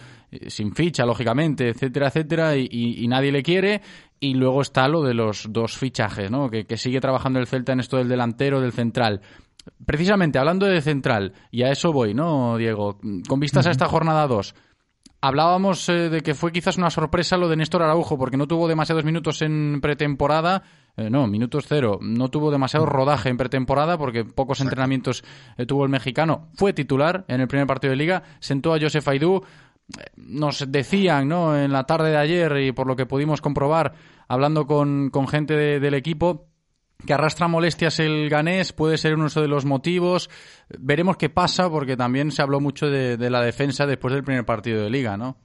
[0.47, 3.82] sin ficha, lógicamente, etcétera, etcétera, y, nadie le quiere.
[4.19, 6.49] Y luego está lo de los dos fichajes, ¿no?
[6.49, 9.21] Que, que sigue trabajando el Celta en esto del delantero, del central.
[9.86, 12.99] Precisamente hablando de central, y a eso voy, ¿no, Diego?
[13.28, 14.55] Con vistas a esta jornada 2,
[15.19, 18.67] Hablábamos eh, de que fue quizás una sorpresa lo de Néstor Araujo, porque no tuvo
[18.67, 20.61] demasiados minutos en pretemporada.
[20.95, 21.97] Eh, no, minutos cero.
[22.01, 25.23] No tuvo demasiado rodaje en pretemporada, porque pocos entrenamientos
[25.57, 26.49] eh, tuvo el mexicano.
[26.53, 29.43] Fue titular en el primer partido de liga, sentó a Josef Aidú.
[30.17, 31.57] Nos decían, ¿no?
[31.57, 33.93] En la tarde de ayer, y por lo que pudimos comprobar,
[34.27, 36.49] hablando con, con gente de- del equipo,
[37.05, 40.29] que arrastra molestias el ganés puede ser uno de los motivos.
[40.77, 44.45] Veremos qué pasa, porque también se habló mucho de, de la defensa después del primer
[44.45, 45.38] partido de liga, ¿no?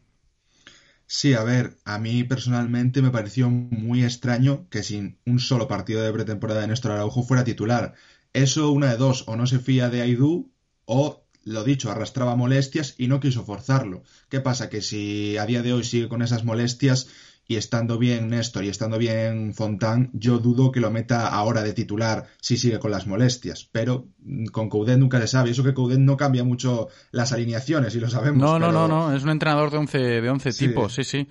[1.07, 6.03] Sí, a ver, a mí personalmente me pareció muy extraño que sin un solo partido
[6.03, 7.95] de pretemporada de Néstor Araujo fuera titular.
[8.33, 10.51] Eso, una de dos, o no se fía de Aidú,
[10.87, 14.03] o, lo dicho, arrastraba molestias y no quiso forzarlo.
[14.29, 14.69] ¿Qué pasa?
[14.69, 17.09] Que si a día de hoy sigue con esas molestias
[17.49, 21.73] y estando bien Néstor y estando bien Fontán, yo dudo que lo meta ahora de
[21.73, 23.69] titular si sigue con las molestias.
[23.73, 25.51] Pero mm, con Coudet nunca se sabe.
[25.51, 28.39] Eso que Coudet no cambia mucho las alineaciones, y lo sabemos.
[28.41, 30.69] No, no, pero- no, no, es un entrenador de 11, de 11 Sí.
[30.69, 31.27] tipos, sí, sí.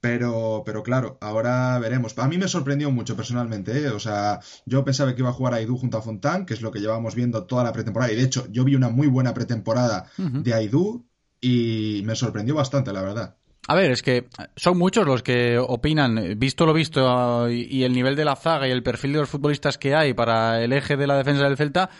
[0.00, 2.18] Pero, pero claro, ahora veremos.
[2.18, 3.88] A mí me sorprendió mucho personalmente, ¿eh?
[3.88, 6.70] O sea, yo pensaba que iba a jugar Aidú junto a Fontán, que es lo
[6.70, 8.12] que llevábamos viendo toda la pretemporada.
[8.12, 11.06] Y de hecho, yo vi una muy buena pretemporada de Aidú
[11.40, 13.36] y me sorprendió bastante, la verdad.
[13.68, 17.80] A ver, es que son muchos los que opinan, eh, visto lo visto eh, y
[17.80, 20.62] y el nivel de la zaga y el perfil de los futbolistas que hay para
[20.62, 21.90] el eje de la defensa del Celta,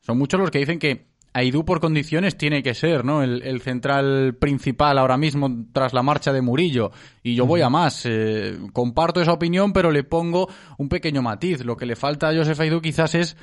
[0.00, 3.22] son muchos los que dicen que Aidú por condiciones tiene que ser, ¿no?
[3.22, 6.92] El, el central principal ahora mismo tras la marcha de Murillo.
[7.22, 8.06] Y yo voy a más.
[8.06, 11.62] eh, comparto esa opinión, pero le pongo un pequeño matiz.
[11.62, 13.36] Lo que le falta a Josef Aidú quizás es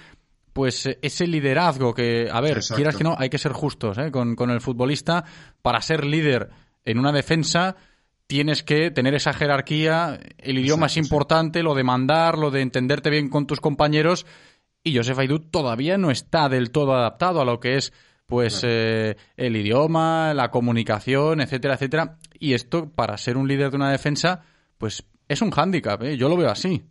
[0.54, 2.76] pues eh, ese liderazgo que, a ver, Exacto.
[2.76, 4.10] quieras que no, hay que ser justos ¿eh?
[4.12, 5.24] con, con el futbolista.
[5.62, 6.50] Para ser líder
[6.86, 7.76] en una defensa
[8.26, 13.12] tienes que tener esa jerarquía, el idioma es importante, lo de mandar, lo de entenderte
[13.12, 14.26] bien con tus compañeros.
[14.84, 17.94] Y Josef Aidú todavía no está del todo adaptado a lo que es
[18.26, 22.18] pues eh, el idioma, la comunicación, etcétera, etcétera.
[22.40, 24.44] Y esto, para ser un líder de una defensa,
[24.78, 26.18] pues es un hándicap, ¿eh?
[26.18, 26.84] yo lo veo así.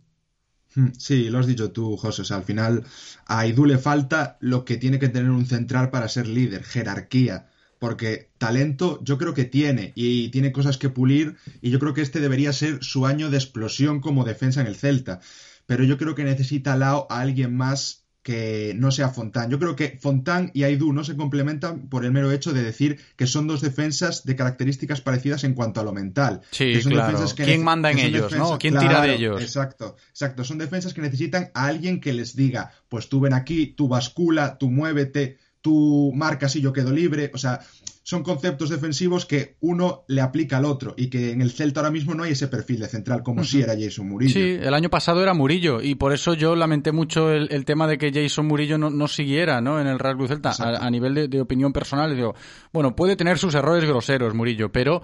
[0.75, 2.23] Mm, Sí, lo has dicho tú, José.
[2.23, 2.83] O sea, al final
[3.25, 7.49] a Aidú le falta lo que tiene que tener un central para ser líder, jerarquía.
[7.79, 12.01] Porque talento yo creo que tiene y tiene cosas que pulir y yo creo que
[12.01, 15.19] este debería ser su año de explosión como defensa en el Celta.
[15.65, 19.51] Pero yo creo que necesita al lado a alguien más que no sea Fontán.
[19.51, 22.99] Yo creo que Fontán y Aidú no se complementan por el mero hecho de decir
[23.17, 26.41] que son dos defensas de características parecidas en cuanto a lo mental.
[26.51, 27.07] Sí, claro.
[27.07, 28.57] defensas que ¿Quién manda en ellos, no?
[28.57, 29.41] ¿Quién tira de ellos?
[29.41, 30.45] Exacto, exacto.
[30.45, 34.57] Son defensas que necesitan a alguien que les diga, pues tú ven aquí, tú bascula,
[34.57, 37.29] tú muévete, tú marcas y yo quedo libre.
[37.33, 37.59] O sea,
[38.03, 41.89] son conceptos defensivos que uno le aplica al otro y que en el Celta ahora
[41.91, 44.33] mismo no hay ese perfil de central como si era Jason Murillo.
[44.33, 47.87] Sí, el año pasado era Murillo y por eso yo lamenté mucho el, el tema
[47.87, 49.79] de que Jason Murillo no, no siguiera ¿no?
[49.79, 50.51] en el Real Cruz Celta.
[50.59, 52.35] A, a nivel de, de opinión personal, digo,
[52.73, 55.01] bueno, puede tener sus errores groseros Murillo, pero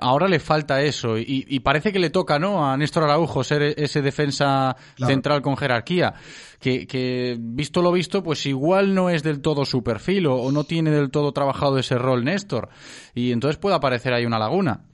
[0.00, 2.64] ahora le falta eso y, y parece que le toca ¿no?
[2.70, 5.12] a Néstor Araujo ser e- ese defensa Claro.
[5.12, 6.14] central con jerarquía.
[6.60, 10.52] Que, que, visto lo visto, pues igual no es del todo su perfil o, o
[10.52, 12.68] no tiene del todo trabajado ese rol Néstor.
[13.14, 14.84] Y entonces puede aparecer ahí una laguna.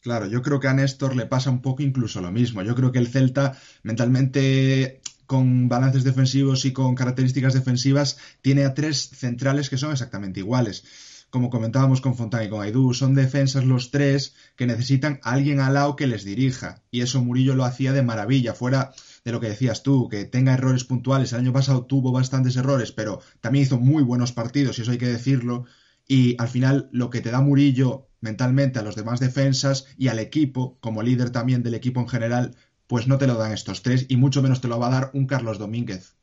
[0.00, 2.62] Claro, yo creo que a Néstor le pasa un poco incluso lo mismo.
[2.62, 8.74] Yo creo que el Celta mentalmente con balances defensivos y con características defensivas tiene a
[8.74, 10.84] tres centrales que son exactamente iguales.
[11.30, 15.60] Como comentábamos con Fontán y con Aidú, son defensas los tres que necesitan a alguien
[15.60, 16.82] al lado que les dirija.
[16.90, 18.92] Y eso Murillo lo hacía de maravilla, fuera
[19.24, 21.32] de lo que decías tú, que tenga errores puntuales.
[21.32, 24.98] El año pasado tuvo bastantes errores, pero también hizo muy buenos partidos, y eso hay
[24.98, 25.66] que decirlo.
[26.08, 30.18] Y al final lo que te da Murillo mentalmente a los demás defensas y al
[30.18, 32.56] equipo, como líder también del equipo en general,
[32.90, 35.10] pues no te lo dan estos tres y mucho menos te lo va a dar
[35.14, 36.16] un Carlos Domínguez.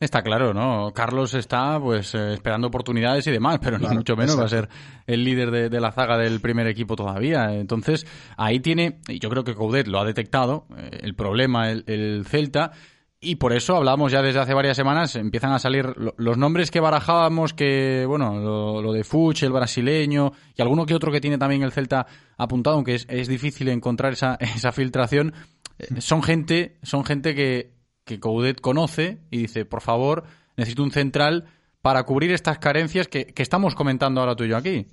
[0.00, 0.92] Está claro, ¿no?
[0.94, 4.48] Carlos está pues eh, esperando oportunidades y demás, pero ni Claro, mucho menos va a
[4.48, 4.68] ser
[5.06, 7.52] el líder de, de la zaga del primer equipo todavía.
[7.54, 8.06] Entonces,
[8.36, 12.24] ahí tiene, y yo creo que Coudet lo ha detectado, eh, el problema, el, el
[12.26, 12.70] Celta,
[13.20, 16.70] y por eso hablamos ya desde hace varias semanas, empiezan a salir lo- los nombres
[16.70, 21.20] que barajábamos, que, bueno, lo, lo de Fuch, el brasileño, y alguno que otro que
[21.20, 22.06] tiene también el Celta
[22.36, 25.32] apuntado, aunque es, es difícil encontrar esa, esa filtración,
[25.98, 27.72] son gente, son gente que,
[28.04, 30.24] que Coudet conoce y dice, por favor,
[30.56, 31.46] necesito un central
[31.82, 34.86] para cubrir estas carencias que, que estamos comentando ahora tú y yo aquí.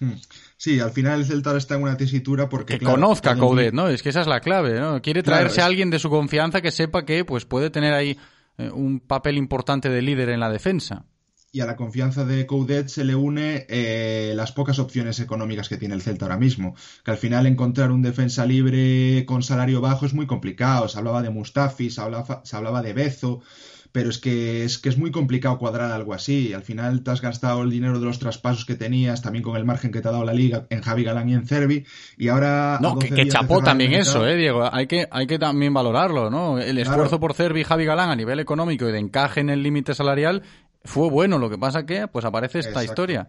[0.00, 0.12] Hmm.
[0.58, 2.74] Sí, al final el Celta está en una tesitura porque...
[2.74, 3.88] Que claro, conozca a Coudet, ¿no?
[3.88, 5.00] Es que esa es la clave, ¿no?
[5.00, 7.94] Quiere Claro, traerse es- a alguien de su confianza que sepa que pues puede tener
[7.94, 8.18] ahí
[8.58, 11.06] eh, un papel importante de líder en la defensa.
[11.52, 15.76] Y a la confianza de Coudet se le une eh, las pocas opciones económicas que
[15.78, 16.74] tiene el Celta ahora mismo.
[17.04, 20.88] Que al final encontrar un defensa libre con salario bajo es muy complicado.
[20.88, 23.40] Se hablaba de Mustafi, se hablaba, se hablaba de Bezo,
[23.92, 26.52] pero es que, es que es muy complicado cuadrar algo así.
[26.52, 29.64] Al final te has gastado el dinero de los traspasos que tenías, también con el
[29.64, 31.86] margen que te ha dado la liga en Javi Galán y en Cervi.
[32.18, 32.78] Y ahora.
[32.82, 34.68] No, 12 que, chapó también eso, ¿eh, Diego?
[34.70, 36.58] Hay que, hay que también valorarlo, ¿no?
[36.58, 36.90] El Claro.
[36.90, 39.94] esfuerzo por Cervi y Javi Galán a nivel económico y de encaje en el límite
[39.94, 40.42] salarial
[40.86, 41.38] fue bueno.
[41.38, 42.90] Lo que pasa que, pues aparece esta Exacto.
[42.92, 43.28] historia.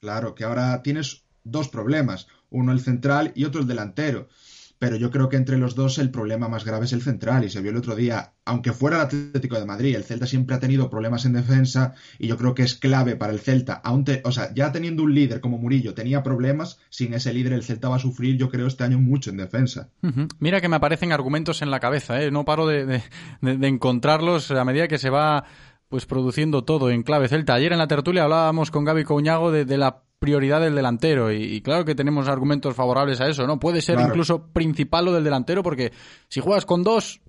[0.00, 4.28] Claro, que ahora tienes dos problemas, uno el central y otro el delantero.
[4.76, 7.48] Pero yo creo que entre los dos el problema más grave es el central y
[7.48, 10.60] se vio el otro día, aunque fuera el Atlético de Madrid, el Celta siempre ha
[10.60, 14.32] tenido problemas en defensa y yo creo que es clave para el Celta, te- o
[14.32, 17.96] sea, ya teniendo un líder como Murillo tenía problemas, sin ese líder el Celta va
[17.96, 19.88] a sufrir yo creo este año mucho en defensa.
[20.40, 22.30] Mira que me aparecen argumentos en la cabeza, ¿eh?
[22.32, 23.02] No paro de, de-
[23.42, 25.44] de- de encontrarlos a medida que se va
[25.88, 27.54] pues produciendo todo en clave celta.
[27.54, 31.42] Ayer en la tertulia hablábamos con Gaby Couñago de, de la prioridad del delantero y,
[31.42, 33.58] y claro que tenemos argumentos favorables a eso, ¿no?
[33.60, 34.08] Puede ser Claro.
[34.10, 35.92] incluso principal lo del delantero porque
[36.28, 37.20] si juegas con dos,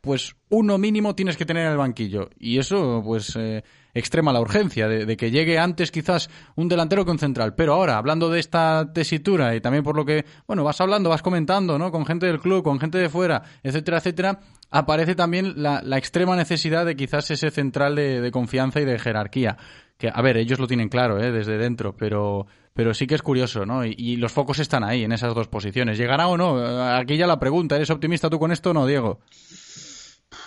[0.00, 4.40] pues uno mínimo tienes que tener en el banquillo y eso pues eh, extrema la
[4.40, 7.56] urgencia de, de que llegue antes quizás un delantero que un central.
[7.56, 11.22] Pero ahora, hablando de esta tesitura y también por lo que, bueno, vas hablando, vas
[11.22, 11.90] comentando, ¿no?
[11.90, 14.38] Con gente del club, con gente de fuera, etcétera, etcétera,
[14.70, 18.98] aparece también la, la extrema necesidad de quizás ese central de, de confianza y de
[18.98, 19.56] jerarquía.
[19.98, 21.32] Que, a ver, ellos lo tienen claro, ¿eh?
[21.32, 23.84] Desde dentro, pero, pero sí que es curioso, ¿no?
[23.84, 25.96] Y, y los focos están ahí, en esas dos posiciones.
[25.96, 26.58] ¿Llegará o no?
[26.94, 29.20] Aquí ya la pregunta, ¿eres optimista tú con esto o no, Diego?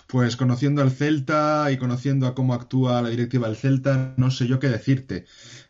[0.07, 4.47] Pues conociendo al Celta y conociendo a cómo actúa la directiva del Celta, no sé
[4.47, 5.25] yo qué decirte.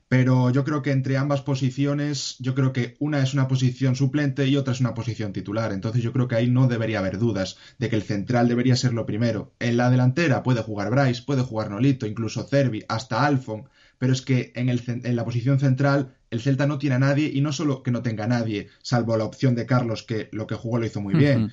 [0.10, 4.48] Pero yo creo que entre ambas posiciones, yo creo que una es una posición suplente
[4.48, 5.72] y otra es una posición titular.
[5.72, 8.94] Entonces yo creo que ahí no debería haber dudas de que el central debería ser
[8.94, 9.54] lo primero.
[9.60, 13.70] En la delantera puede jugar Bryce, puede jugar Nolito, incluso Cervi, hasta Alfon.
[14.00, 17.30] Pero es que en, el, en la posición central el Celta no tiene a nadie
[17.32, 20.48] y no solo que no tenga a nadie, salvo la opción de Carlos, que lo
[20.48, 21.52] que jugó lo hizo muy bien,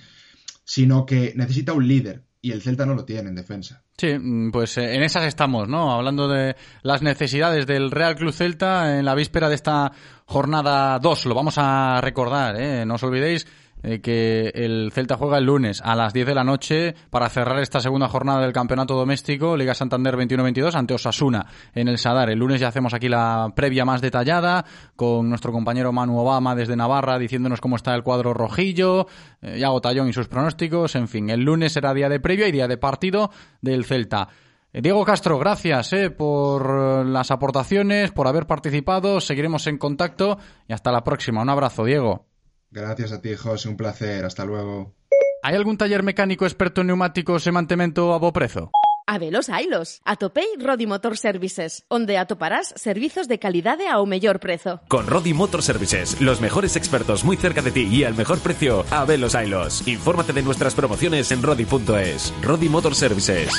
[0.64, 3.82] sino que necesita un líder y el Celta no lo tiene en defensa.
[3.97, 5.93] Sí, mm, pues eh, en esas estamos, ¿no?
[5.93, 9.93] Hablando de las necesidades del Real Club Celta en la víspera de esta
[10.26, 11.26] jornada 2.
[11.26, 12.84] Lo vamos a recordar, ¿eh?
[12.87, 13.47] No os olvidéis
[13.82, 17.60] eh, que el Celta juega el lunes a las 10 de la noche para cerrar
[17.60, 22.30] esta segunda jornada del campeonato doméstico, Liga Santander 21-22 ante Osasuna en el Sadar.
[22.30, 24.64] El lunes ya hacemos aquí la previa más detallada
[24.96, 29.06] con nuestro compañero Manu Obama desde Navarra diciéndonos cómo está el cuadro rojillo,
[29.42, 30.94] eh, Yago Tallón y sus pronósticos.
[30.94, 34.28] En fin, el lunes será día de previa y día de partido del Celta.
[34.76, 39.22] Eh, Diego Castro, gracias eh, por eh, las aportaciones, por haber participado.
[39.22, 41.40] Seguiremos en contacto y hasta la próxima.
[41.40, 42.26] Un abrazo, Diego.
[42.70, 44.24] Gracias a ti, José, un placer.
[44.24, 44.94] Hasta luego.
[45.42, 48.70] Hay algún taller mecánico experto en neumáticos e mantemento a bo prezo?
[49.06, 50.00] Habelos hailos.
[50.04, 54.82] Atopei Rodi Motor Services, onde atoparás servizos de calidade ao mellor prezo.
[54.88, 58.84] Con Rodi Motor Services, los mejores expertos muy cerca de ti y al mejor precio,
[58.90, 59.86] a velos ailos.
[59.86, 62.34] Infórmate de nuestras promociones en rodi.es.
[62.42, 63.52] Rodi Motor Services.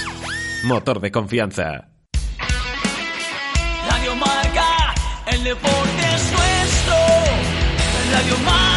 [0.65, 1.95] Motor de confianza.
[3.87, 4.93] Radio Marca,
[5.31, 6.95] el deporte es nuestro.
[8.11, 8.76] Radio Marca.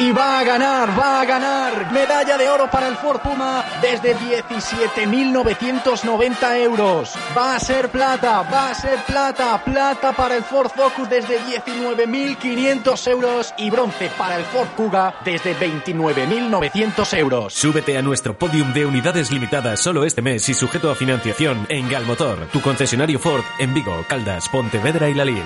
[0.00, 1.92] Y va a ganar, va a ganar.
[1.92, 7.12] Medalla de oro para el Ford Puma desde 17.990 euros.
[7.36, 9.62] Va a ser plata, va a ser plata.
[9.62, 15.54] Plata para el Ford Focus desde 19.500 euros y bronce para el Ford Kuga desde
[15.54, 17.52] 29.900 euros.
[17.52, 21.90] Súbete a nuestro podium de unidades limitadas solo este mes y sujeto a financiación en
[21.90, 25.44] Galmotor, tu concesionario Ford en Vigo, Caldas, Pontevedra y Lalín.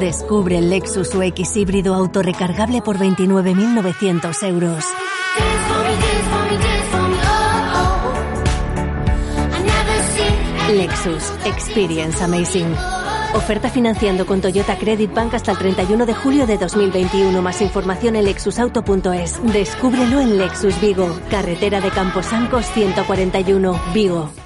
[0.00, 4.84] Descubre el Lexus UX híbrido autorrecargable por 29.900 euros.
[10.70, 12.74] Lexus Experience Amazing.
[13.34, 17.40] Oferta financiando con Toyota Credit Bank hasta el 31 de julio de 2021.
[17.40, 19.40] Más información en lexusauto.es.
[19.50, 21.08] Descúbrelo en Lexus Vigo.
[21.30, 24.45] Carretera de Camposancos 141, Vigo.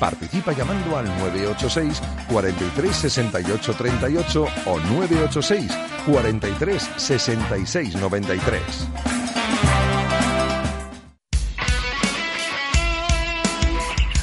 [0.00, 8.62] Participa llamando al 986 43 68 38 o 986 43 66 93.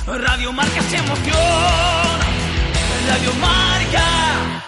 [0.07, 1.37] Radio Marca se emoción.
[3.07, 4.66] Radio Marca.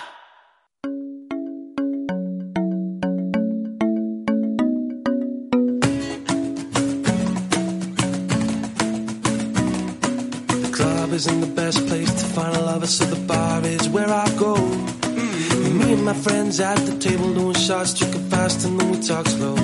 [11.20, 14.56] Isn't the best place to find a lover, so the bar is where I go.
[15.80, 19.28] Me and my friends at the table doing shots, drinking fast, and then we talk
[19.28, 19.56] slow.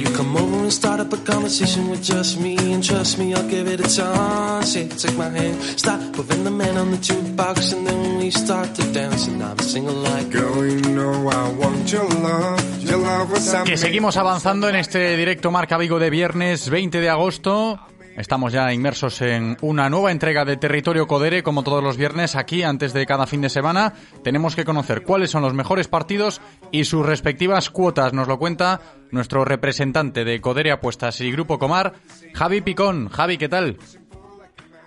[0.00, 3.48] You come over and start up a conversation with just me, and trust me, I'll
[3.48, 4.74] give it a chance.
[4.74, 8.74] Yeah, take my hand, stop moving the man on the jukebox, and then we start
[8.74, 13.30] to dance, and I'm singing like, Girl, you know I want your love, your love
[13.30, 17.78] was Que seguimos avanzando en este directo Marca Vigo de viernes 20 de agosto.
[18.16, 22.62] Estamos ya inmersos en una nueva entrega de Territorio Codere, como todos los viernes, aquí
[22.62, 23.92] antes de cada fin de semana.
[24.22, 26.40] Tenemos que conocer cuáles son los mejores partidos
[26.70, 28.12] y sus respectivas cuotas.
[28.12, 31.94] Nos lo cuenta nuestro representante de Codere Apuestas y Grupo Comar,
[32.34, 33.08] Javi Picón.
[33.08, 33.78] Javi, ¿qué tal?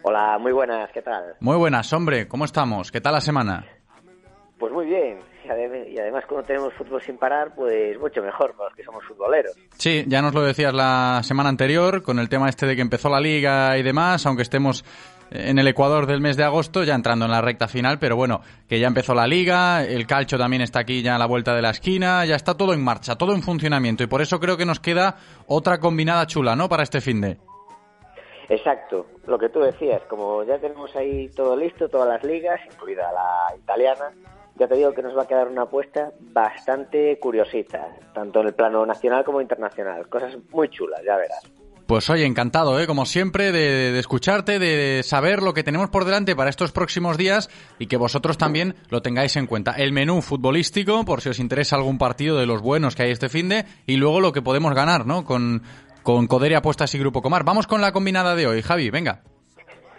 [0.03, 1.35] Hola, muy buenas, ¿qué tal?
[1.41, 2.93] Muy buenas, hombre, ¿cómo estamos?
[2.93, 3.65] ¿Qué tal la semana?
[4.57, 8.53] Pues muy bien, y adem- y además como tenemos fútbol sin parar, pues mucho mejor
[8.55, 9.53] para los que somos futboleros.
[9.77, 13.09] Sí, ya nos lo decías la semana anterior con el tema este de que empezó
[13.09, 14.83] la liga y demás, aunque estemos
[15.29, 18.39] en el Ecuador del mes de agosto, ya entrando en la recta final, pero bueno,
[18.69, 21.61] que ya empezó la liga, el calcho también está aquí ya a la vuelta de
[21.61, 24.65] la esquina, ya está todo en marcha, todo en funcionamiento y por eso creo que
[24.65, 25.17] nos queda
[25.47, 26.69] otra combinada chula, ¿no?
[26.69, 27.37] Para este fin de.
[28.49, 33.11] Exacto, lo que tú decías, como ya tenemos ahí todo listo, todas las ligas, incluida
[33.11, 34.05] la italiana,
[34.57, 38.53] ya te digo que nos va a quedar una apuesta bastante curiosita, tanto en el
[38.53, 40.07] plano nacional como internacional.
[40.09, 41.43] Cosas muy chulas, ya verás.
[41.87, 42.85] Pues oye, encantado, ¿eh?
[42.85, 47.17] como siempre, de, de escucharte, de saber lo que tenemos por delante para estos próximos
[47.17, 47.49] días
[47.79, 49.71] y que vosotros también lo tengáis en cuenta.
[49.71, 53.29] El menú futbolístico, por si os interesa algún partido de los buenos que hay este
[53.29, 55.23] fin de, y luego lo que podemos ganar, ¿no?
[55.23, 55.61] Con,
[56.03, 57.45] con Coderia Apuestas y Grupo Comar.
[57.45, 59.21] Vamos con la combinada de hoy, Javi, venga.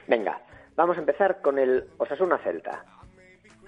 [0.07, 0.43] Venga,
[0.77, 2.85] vamos a empezar con el Osasuna Celta.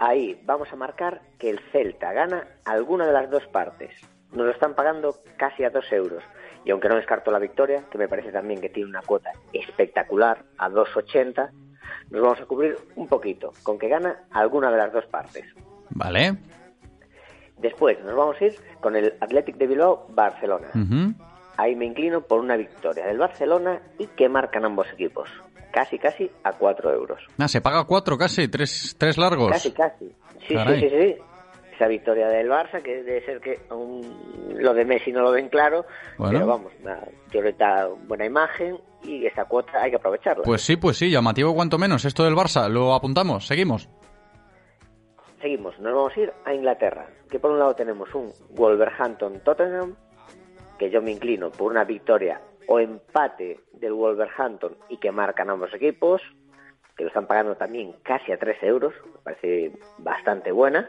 [0.00, 3.90] Ahí vamos a marcar que el Celta gana alguna de las dos partes.
[4.32, 6.24] Nos lo están pagando casi a dos euros.
[6.64, 10.42] Y aunque no descarto la victoria, que me parece también que tiene una cuota espectacular,
[10.56, 11.50] a 2,80,
[12.08, 15.44] nos vamos a cubrir un poquito, con que gana alguna de las dos partes.
[15.90, 16.34] Vale.
[17.58, 20.68] Después nos vamos a ir con el Athletic de Bilbao Barcelona.
[21.58, 25.28] Ahí me inclino por una victoria del Barcelona y que marcan ambos equipos.
[25.72, 27.20] Casi, casi a 4 euros.
[27.38, 29.50] Ah, se paga cuatro casi, tres, tres largos.
[29.52, 30.12] Casi, casi.
[30.48, 30.80] Sí, Caray.
[30.80, 31.16] sí, sí, sí.
[31.74, 34.02] Esa victoria del Barça, que debe ser que aún
[34.58, 35.86] lo de Messi no lo ven claro,
[36.18, 36.32] Bueno.
[36.34, 36.98] pero vamos, una
[37.30, 40.42] teoría buena imagen y esa cuota hay que aprovecharla.
[40.44, 42.04] Pues sí, pues sí, llamativo cuanto menos.
[42.04, 43.88] Esto del Barça, lo apuntamos, seguimos.
[45.40, 49.94] Seguimos, nos vamos a ir a Inglaterra, que por un lado tenemos un Wolverhampton-Tottenham,
[50.78, 52.40] que yo me inclino por una victoria
[52.72, 56.22] o empate del Wolverhampton y que marcan ambos equipos,
[56.96, 60.88] que lo están pagando también casi a 3 euros, me parece bastante buena.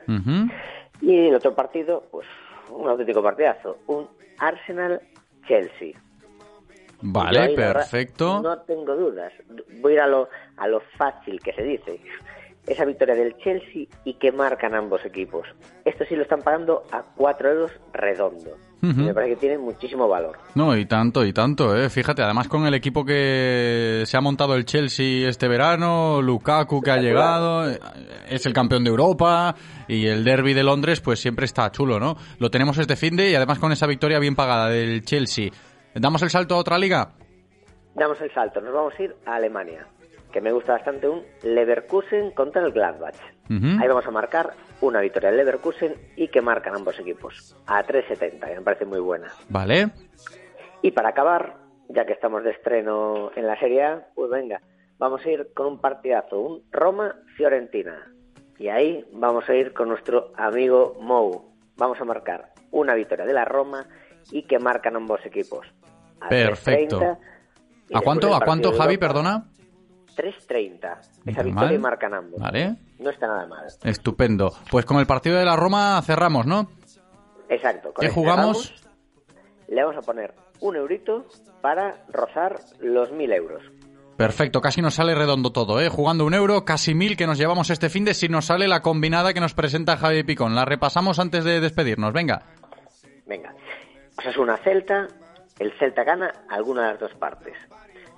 [1.02, 2.28] Y el otro partido, pues
[2.70, 4.08] un auténtico partidazo, un
[4.38, 6.00] Arsenal-Chelsea.
[7.02, 8.42] Vale, ahí, la verdad, perfecto.
[8.44, 9.34] No tengo dudas.
[9.80, 12.00] Voy a ir a lo, a lo fácil que se dice.
[12.68, 15.48] Esa victoria del Chelsea y que marcan ambos equipos.
[15.84, 18.52] Esto sí lo están pagando a 4 euros redondo.
[18.82, 20.38] Me parece que tiene muchísimo valor.
[20.56, 21.90] No, y tanto, y tanto, ¿eh?
[21.90, 26.90] Fíjate, además con el equipo que se ha montado el Chelsea este verano, Lukaku que
[26.90, 27.70] ha llegado,
[28.28, 29.54] es el campeón de Europa
[29.88, 32.16] y el derby de Londres, pues siempre está chulo, ¿no?
[32.40, 35.50] Lo tenemos este fin de y además con esa victoria bien pagada del Chelsea.
[35.94, 37.12] ¿Damos el salto a otra liga?
[37.94, 38.62] Damos el salto.
[38.62, 39.86] Nos vamos a ir a Alemania.
[40.32, 43.16] Que me gusta bastante un Leverkusen contra el Gladbach.
[43.50, 47.56] Ahí vamos a marcar una victoria del Leverkusen y que marcan ambos equipos.
[47.68, 49.28] A 3.70, que me parece muy buena.
[49.50, 49.92] Vale.
[50.82, 51.58] Y para acabar,
[51.90, 54.62] ya que estamos de estreno en la Serie A, pues venga,
[54.98, 58.08] vamos a ir con un partidazo, un Roma-Fiorentina.
[58.58, 61.52] Y ahí vamos a ir con nuestro amigo Mou.
[61.76, 63.86] Vamos a marcar una victoria de la Roma
[64.32, 65.68] y que marcan ambos equipos.
[66.22, 67.00] A Perfecto.
[67.00, 67.18] 3.30,
[67.90, 69.51] y ¿A cuánto, a cuánto, Javi, Europa, perdona?
[70.16, 70.98] 3.30.
[71.26, 72.40] Ni Esa victoria y marcan ambos.
[72.40, 72.76] Vale.
[73.00, 73.66] No está nada mal.
[73.84, 74.52] Estupendo.
[74.70, 76.70] Pues con el partido de la Roma cerramos, ¿no?
[77.50, 77.94] Exacto.
[77.94, 78.74] con ¿Qué este jugamos?
[79.68, 81.26] Le vamos a poner un eurito
[81.62, 83.64] para rozar los 1.000 euros.
[84.18, 85.90] Perfecto, casi nos sale redondo todo, ¿eh?
[85.90, 88.82] Jugando un euro, casi mil que nos llevamos este fin de si nos sale la
[88.82, 90.54] combinada que nos presenta Javi Picón.
[90.54, 92.44] La repasamos antes de despedirnos, venga.
[93.26, 93.56] Venga.
[94.18, 95.08] O sea, es una Celta.
[95.58, 97.56] El Celta gana alguna de las dos partes.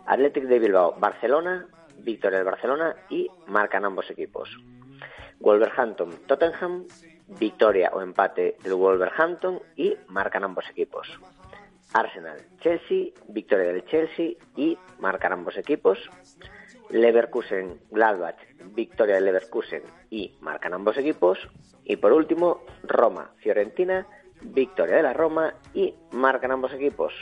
[0.05, 1.67] Athletic de Bilbao, Barcelona,
[2.03, 4.49] victoria del Barcelona y marcan ambos equipos.
[5.39, 6.85] Wolverhampton, Tottenham,
[7.27, 11.07] victoria o empate del Wolverhampton y marcan ambos equipos.
[11.93, 15.99] Arsenal, Chelsea, victoria del Chelsea y marcan ambos equipos.
[16.89, 18.37] Leverkusen, Gladbach,
[18.73, 21.39] victoria del Leverkusen y marcan ambos equipos.
[21.85, 24.07] Y por último, Roma, Fiorentina,
[24.41, 27.13] victoria de la Roma y marcan ambos equipos.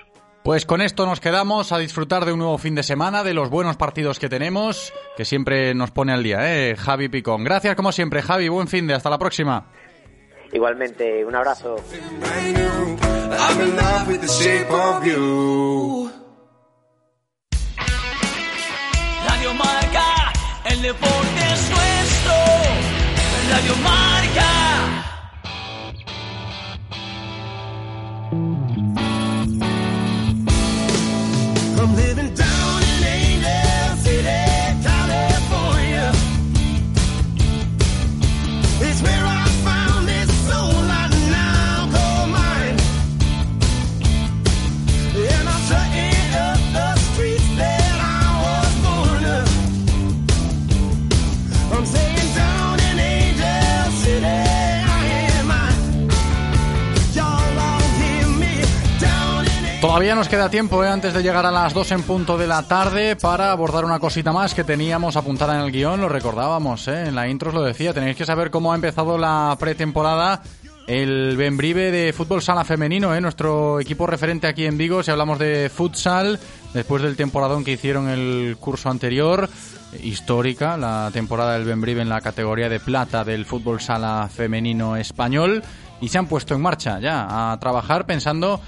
[0.43, 3.51] Pues con esto nos quedamos a disfrutar de un nuevo fin de semana, de los
[3.51, 6.75] buenos partidos que tenemos, que siempre nos pone al día, ¿eh?
[6.75, 7.43] Javi Picón.
[7.43, 9.67] Gracias como siempre, Javi, buen fin de, hasta la próxima.
[10.51, 11.75] Igualmente, un abrazo.
[19.27, 20.33] Radio Marca,
[20.65, 22.33] el deporte es nuestro.
[23.51, 24.10] Radio Marca.
[59.91, 60.87] Todavía nos queda tiempo ¿eh?
[60.87, 64.31] antes de llegar a las 2 en punto de la tarde para abordar una cosita
[64.31, 67.07] más que teníamos apuntada en el guion, lo recordábamos, ¿eh?
[67.07, 70.43] en la intro os lo decía, tenéis que saber cómo ha empezado la pretemporada
[70.87, 73.19] el Benbrive de fútbol sala femenino, ¿eh?
[73.19, 76.39] nuestro equipo referente aquí en Vigo, si hablamos de futsal,
[76.73, 79.49] después del temporadón que hicieron el curso anterior,
[80.01, 85.61] histórica, la temporada del Benbrive en la categoría de plata del fútbol sala femenino español,
[85.99, 88.61] y se han puesto en marcha ya a trabajar pensando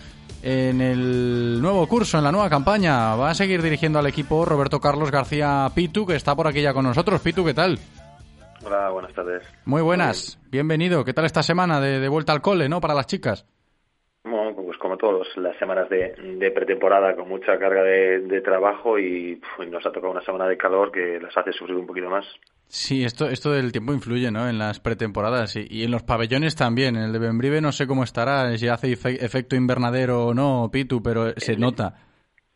[0.43, 3.15] en el nuevo curso, en la nueva campaña.
[3.15, 6.73] Va a seguir dirigiendo al equipo Roberto Carlos García Pitu, que está por aquí ya
[6.73, 7.21] con nosotros.
[7.21, 7.79] Pitu, ¿qué tal?
[8.65, 9.43] Hola, buenas tardes.
[9.65, 11.03] Muy buenas, bienvenido.
[11.03, 12.81] ¿Qué tal esta semana de, de vuelta al cole, no?
[12.81, 13.45] Para las chicas.
[14.23, 18.97] Bueno, pues como todos, las semanas de, de pretemporada con mucha carga de, de trabajo
[18.97, 22.25] y nos ha tocado una semana de calor que las hace sufrir un poquito más.
[22.67, 24.47] Sí, esto, esto del tiempo influye, ¿no?
[24.47, 26.95] En las pretemporadas y, y en los pabellones también.
[26.95, 30.69] En el de Benbrive no sé cómo estará, si hace efe- efecto invernadero o no,
[30.71, 31.93] Pitu, pero se nota.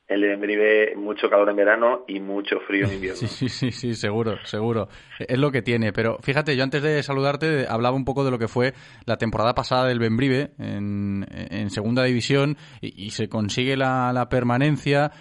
[0.07, 3.17] El de Benbrive, mucho calor en verano y mucho frío en invierno.
[3.17, 4.87] Sí, sí, sí, sí, seguro, seguro.
[5.19, 5.91] Es lo que tiene.
[5.91, 8.73] Pero fíjate, yo antes de saludarte hablaba un poco de lo que fue
[9.05, 14.29] la temporada pasada del Benbrive en, en segunda división y, y se consigue la, la
[14.29, 15.11] permanencia.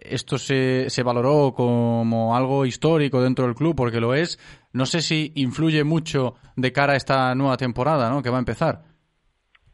[0.00, 4.38] Esto se, se valoró como algo histórico dentro del club, porque lo es.
[4.72, 8.22] No sé si influye mucho de cara a esta nueva temporada, ¿no?
[8.22, 8.84] Que va a empezar.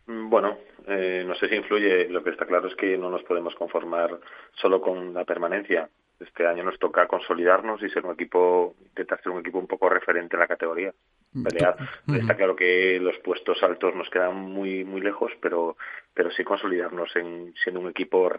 [0.06, 0.56] Mm, Bueno,
[0.86, 2.08] eh, no sé si influye.
[2.08, 4.18] Lo que está claro es que no nos podemos conformar
[4.54, 5.88] solo con la permanencia.
[6.18, 9.88] Este año nos toca consolidarnos y ser un equipo, intentar ser un equipo un poco
[9.88, 10.92] referente en la categoría.
[11.44, 11.76] Pelear.
[12.08, 15.76] Está claro que los puestos altos nos quedan muy muy lejos, pero
[16.14, 18.30] pero sí consolidarnos en siendo un equipo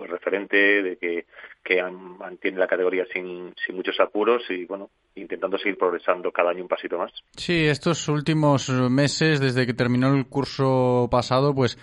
[0.00, 1.26] pues referente de que
[1.62, 6.62] que mantiene la categoría sin sin muchos apuros y bueno intentando seguir progresando cada año
[6.62, 7.12] un pasito más.
[7.36, 11.76] Sí, estos últimos meses, desde que terminó el curso pasado, pues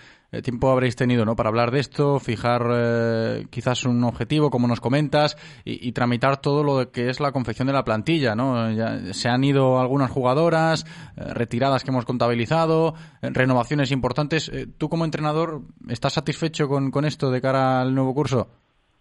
[0.43, 1.36] tiempo habréis tenido, ¿no?
[1.36, 6.63] Para hablar de esto, fijar eh, quizás un objetivo, como nos comentas, y, tramitar todo
[6.63, 8.71] lo que es la confección de la plantilla, ¿no?
[8.71, 10.86] Ya se han ido algunas jugadoras,
[11.17, 14.49] eh, retiradas que hemos contabilizado, eh, renovaciones importantes.
[14.49, 18.49] Eh, ¿Tú como entrenador estás satisfecho con, con esto de cara al nuevo curso?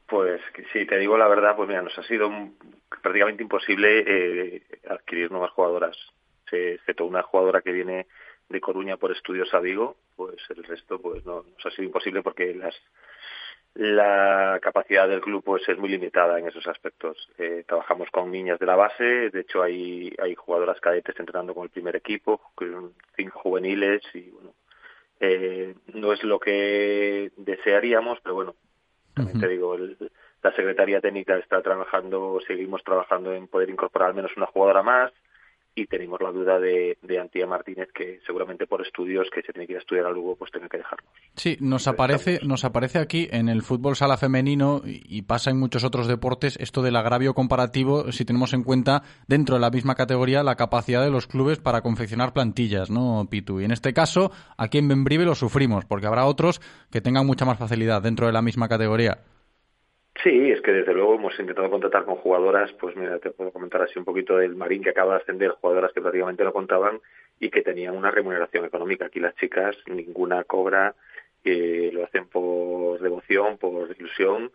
[0.08, 0.40] Pues
[0.72, 2.30] si te digo la verdad, pues mira, nos ha sido
[3.02, 5.96] prácticamente imposible eh, adquirir nuevas jugadoras.
[6.50, 8.06] Excepto una jugadora que viene
[8.48, 12.22] de Coruña por estudios a Vigo, pues el resto pues no nos ha sido imposible
[12.22, 12.74] porque las
[13.74, 17.28] la capacidad del club pues es muy limitada en esos aspectos.
[17.36, 21.64] Eh, trabajamos con niñas de la base, de hecho hay hay jugadoras cadetes entrenando con
[21.64, 24.54] el primer equipo, con cinco juveniles y bueno,
[25.20, 28.54] eh, no es lo que desearíamos, pero bueno,
[29.14, 29.96] también te digo, el-
[30.42, 35.12] la Secretaría Técnica está trabajando, seguimos trabajando en poder incorporar al menos una jugadora más
[35.76, 39.66] y tenemos la duda de, de Antía Martínez que seguramente por estudios que se tiene
[39.66, 41.12] que ir a estudiar a Lugo pues tenga que dejarnos.
[41.36, 45.58] Sí, nos aparece, nos aparece aquí en el fútbol sala femenino y y pasa en
[45.58, 49.94] muchos otros deportes esto del agravio comparativo si tenemos en cuenta dentro de la misma
[49.94, 53.60] categoría la capacidad de los clubes para confeccionar plantillas, ¿no, Pitu?
[53.60, 56.60] Y en este caso, aquí en Benbrive lo sufrimos porque habrá otros
[56.90, 59.18] que tengan mucha más facilidad dentro de la misma categoría.
[60.22, 63.82] Sí, es que desde luego hemos intentado contratar con jugadoras, pues mira, te puedo comentar
[63.82, 67.00] así un poquito del Marín que acaba de ascender, jugadoras que prácticamente no contaban
[67.38, 69.06] y que tenían una remuneración económica.
[69.06, 70.94] Aquí las chicas ninguna cobra,
[71.44, 74.50] eh, lo hacen por devoción, por ilusión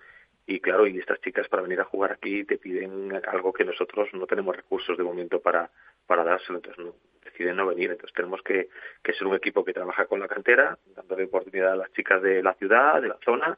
[0.48, 4.10] y claro, y estas chicas para venir a jugar aquí te piden algo que nosotros
[4.14, 5.70] no tenemos recursos de momento para,
[6.08, 7.92] para dárselo, entonces no, deciden no venir.
[7.92, 8.70] Entonces tenemos que,
[9.04, 12.42] que ser un equipo que trabaja con la cantera, dándole oportunidad a las chicas de
[12.42, 13.58] la ciudad, de la zona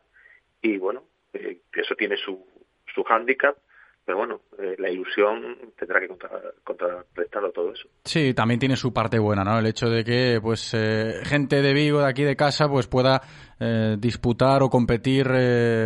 [0.61, 2.45] y bueno, eh, eso tiene su,
[2.93, 3.57] su hándicap,
[4.05, 6.29] pero bueno, eh, la ilusión tendrá que contra,
[6.63, 7.87] contrarrestarlo todo eso.
[8.03, 9.57] Sí, también tiene su parte buena, ¿no?
[9.57, 13.21] El hecho de que, pues, eh, gente de Vigo, de aquí de casa, pues pueda
[13.59, 15.27] eh, disputar o competir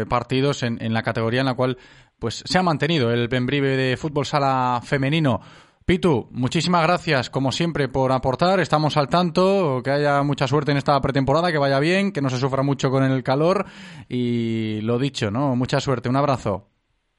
[0.10, 1.78] partidos en, en la categoría en la cual,
[2.18, 5.40] pues, se ha mantenido el Benbrive de fútbol sala femenino.
[5.88, 8.60] Pitu, muchísimas gracias, como siempre, por aportar.
[8.60, 12.30] Estamos al tanto, que haya mucha suerte en esta pretemporada, que vaya bien, que no
[12.30, 13.64] se sufra mucho con el calor.
[14.10, 15.56] Y lo dicho, ¿no?
[15.56, 16.10] Mucha suerte.
[16.10, 16.68] Un abrazo.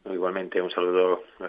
[0.05, 1.49] Igualmente, un saludo a.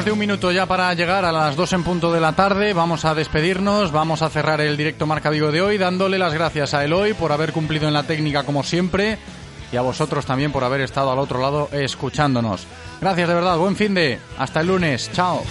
[0.00, 2.72] Menos de un minuto ya para llegar a las 2 en punto de la tarde.
[2.72, 6.72] Vamos a despedirnos, vamos a cerrar el directo Marca Vigo de hoy, dándole las gracias
[6.72, 9.18] a Eloy por haber cumplido en la técnica como siempre.
[9.70, 12.66] y a vosotros también por haber estado al otro lado escuchándonos.
[12.98, 15.42] Gracias de verdad, buen fin de, hasta el lunes, chao.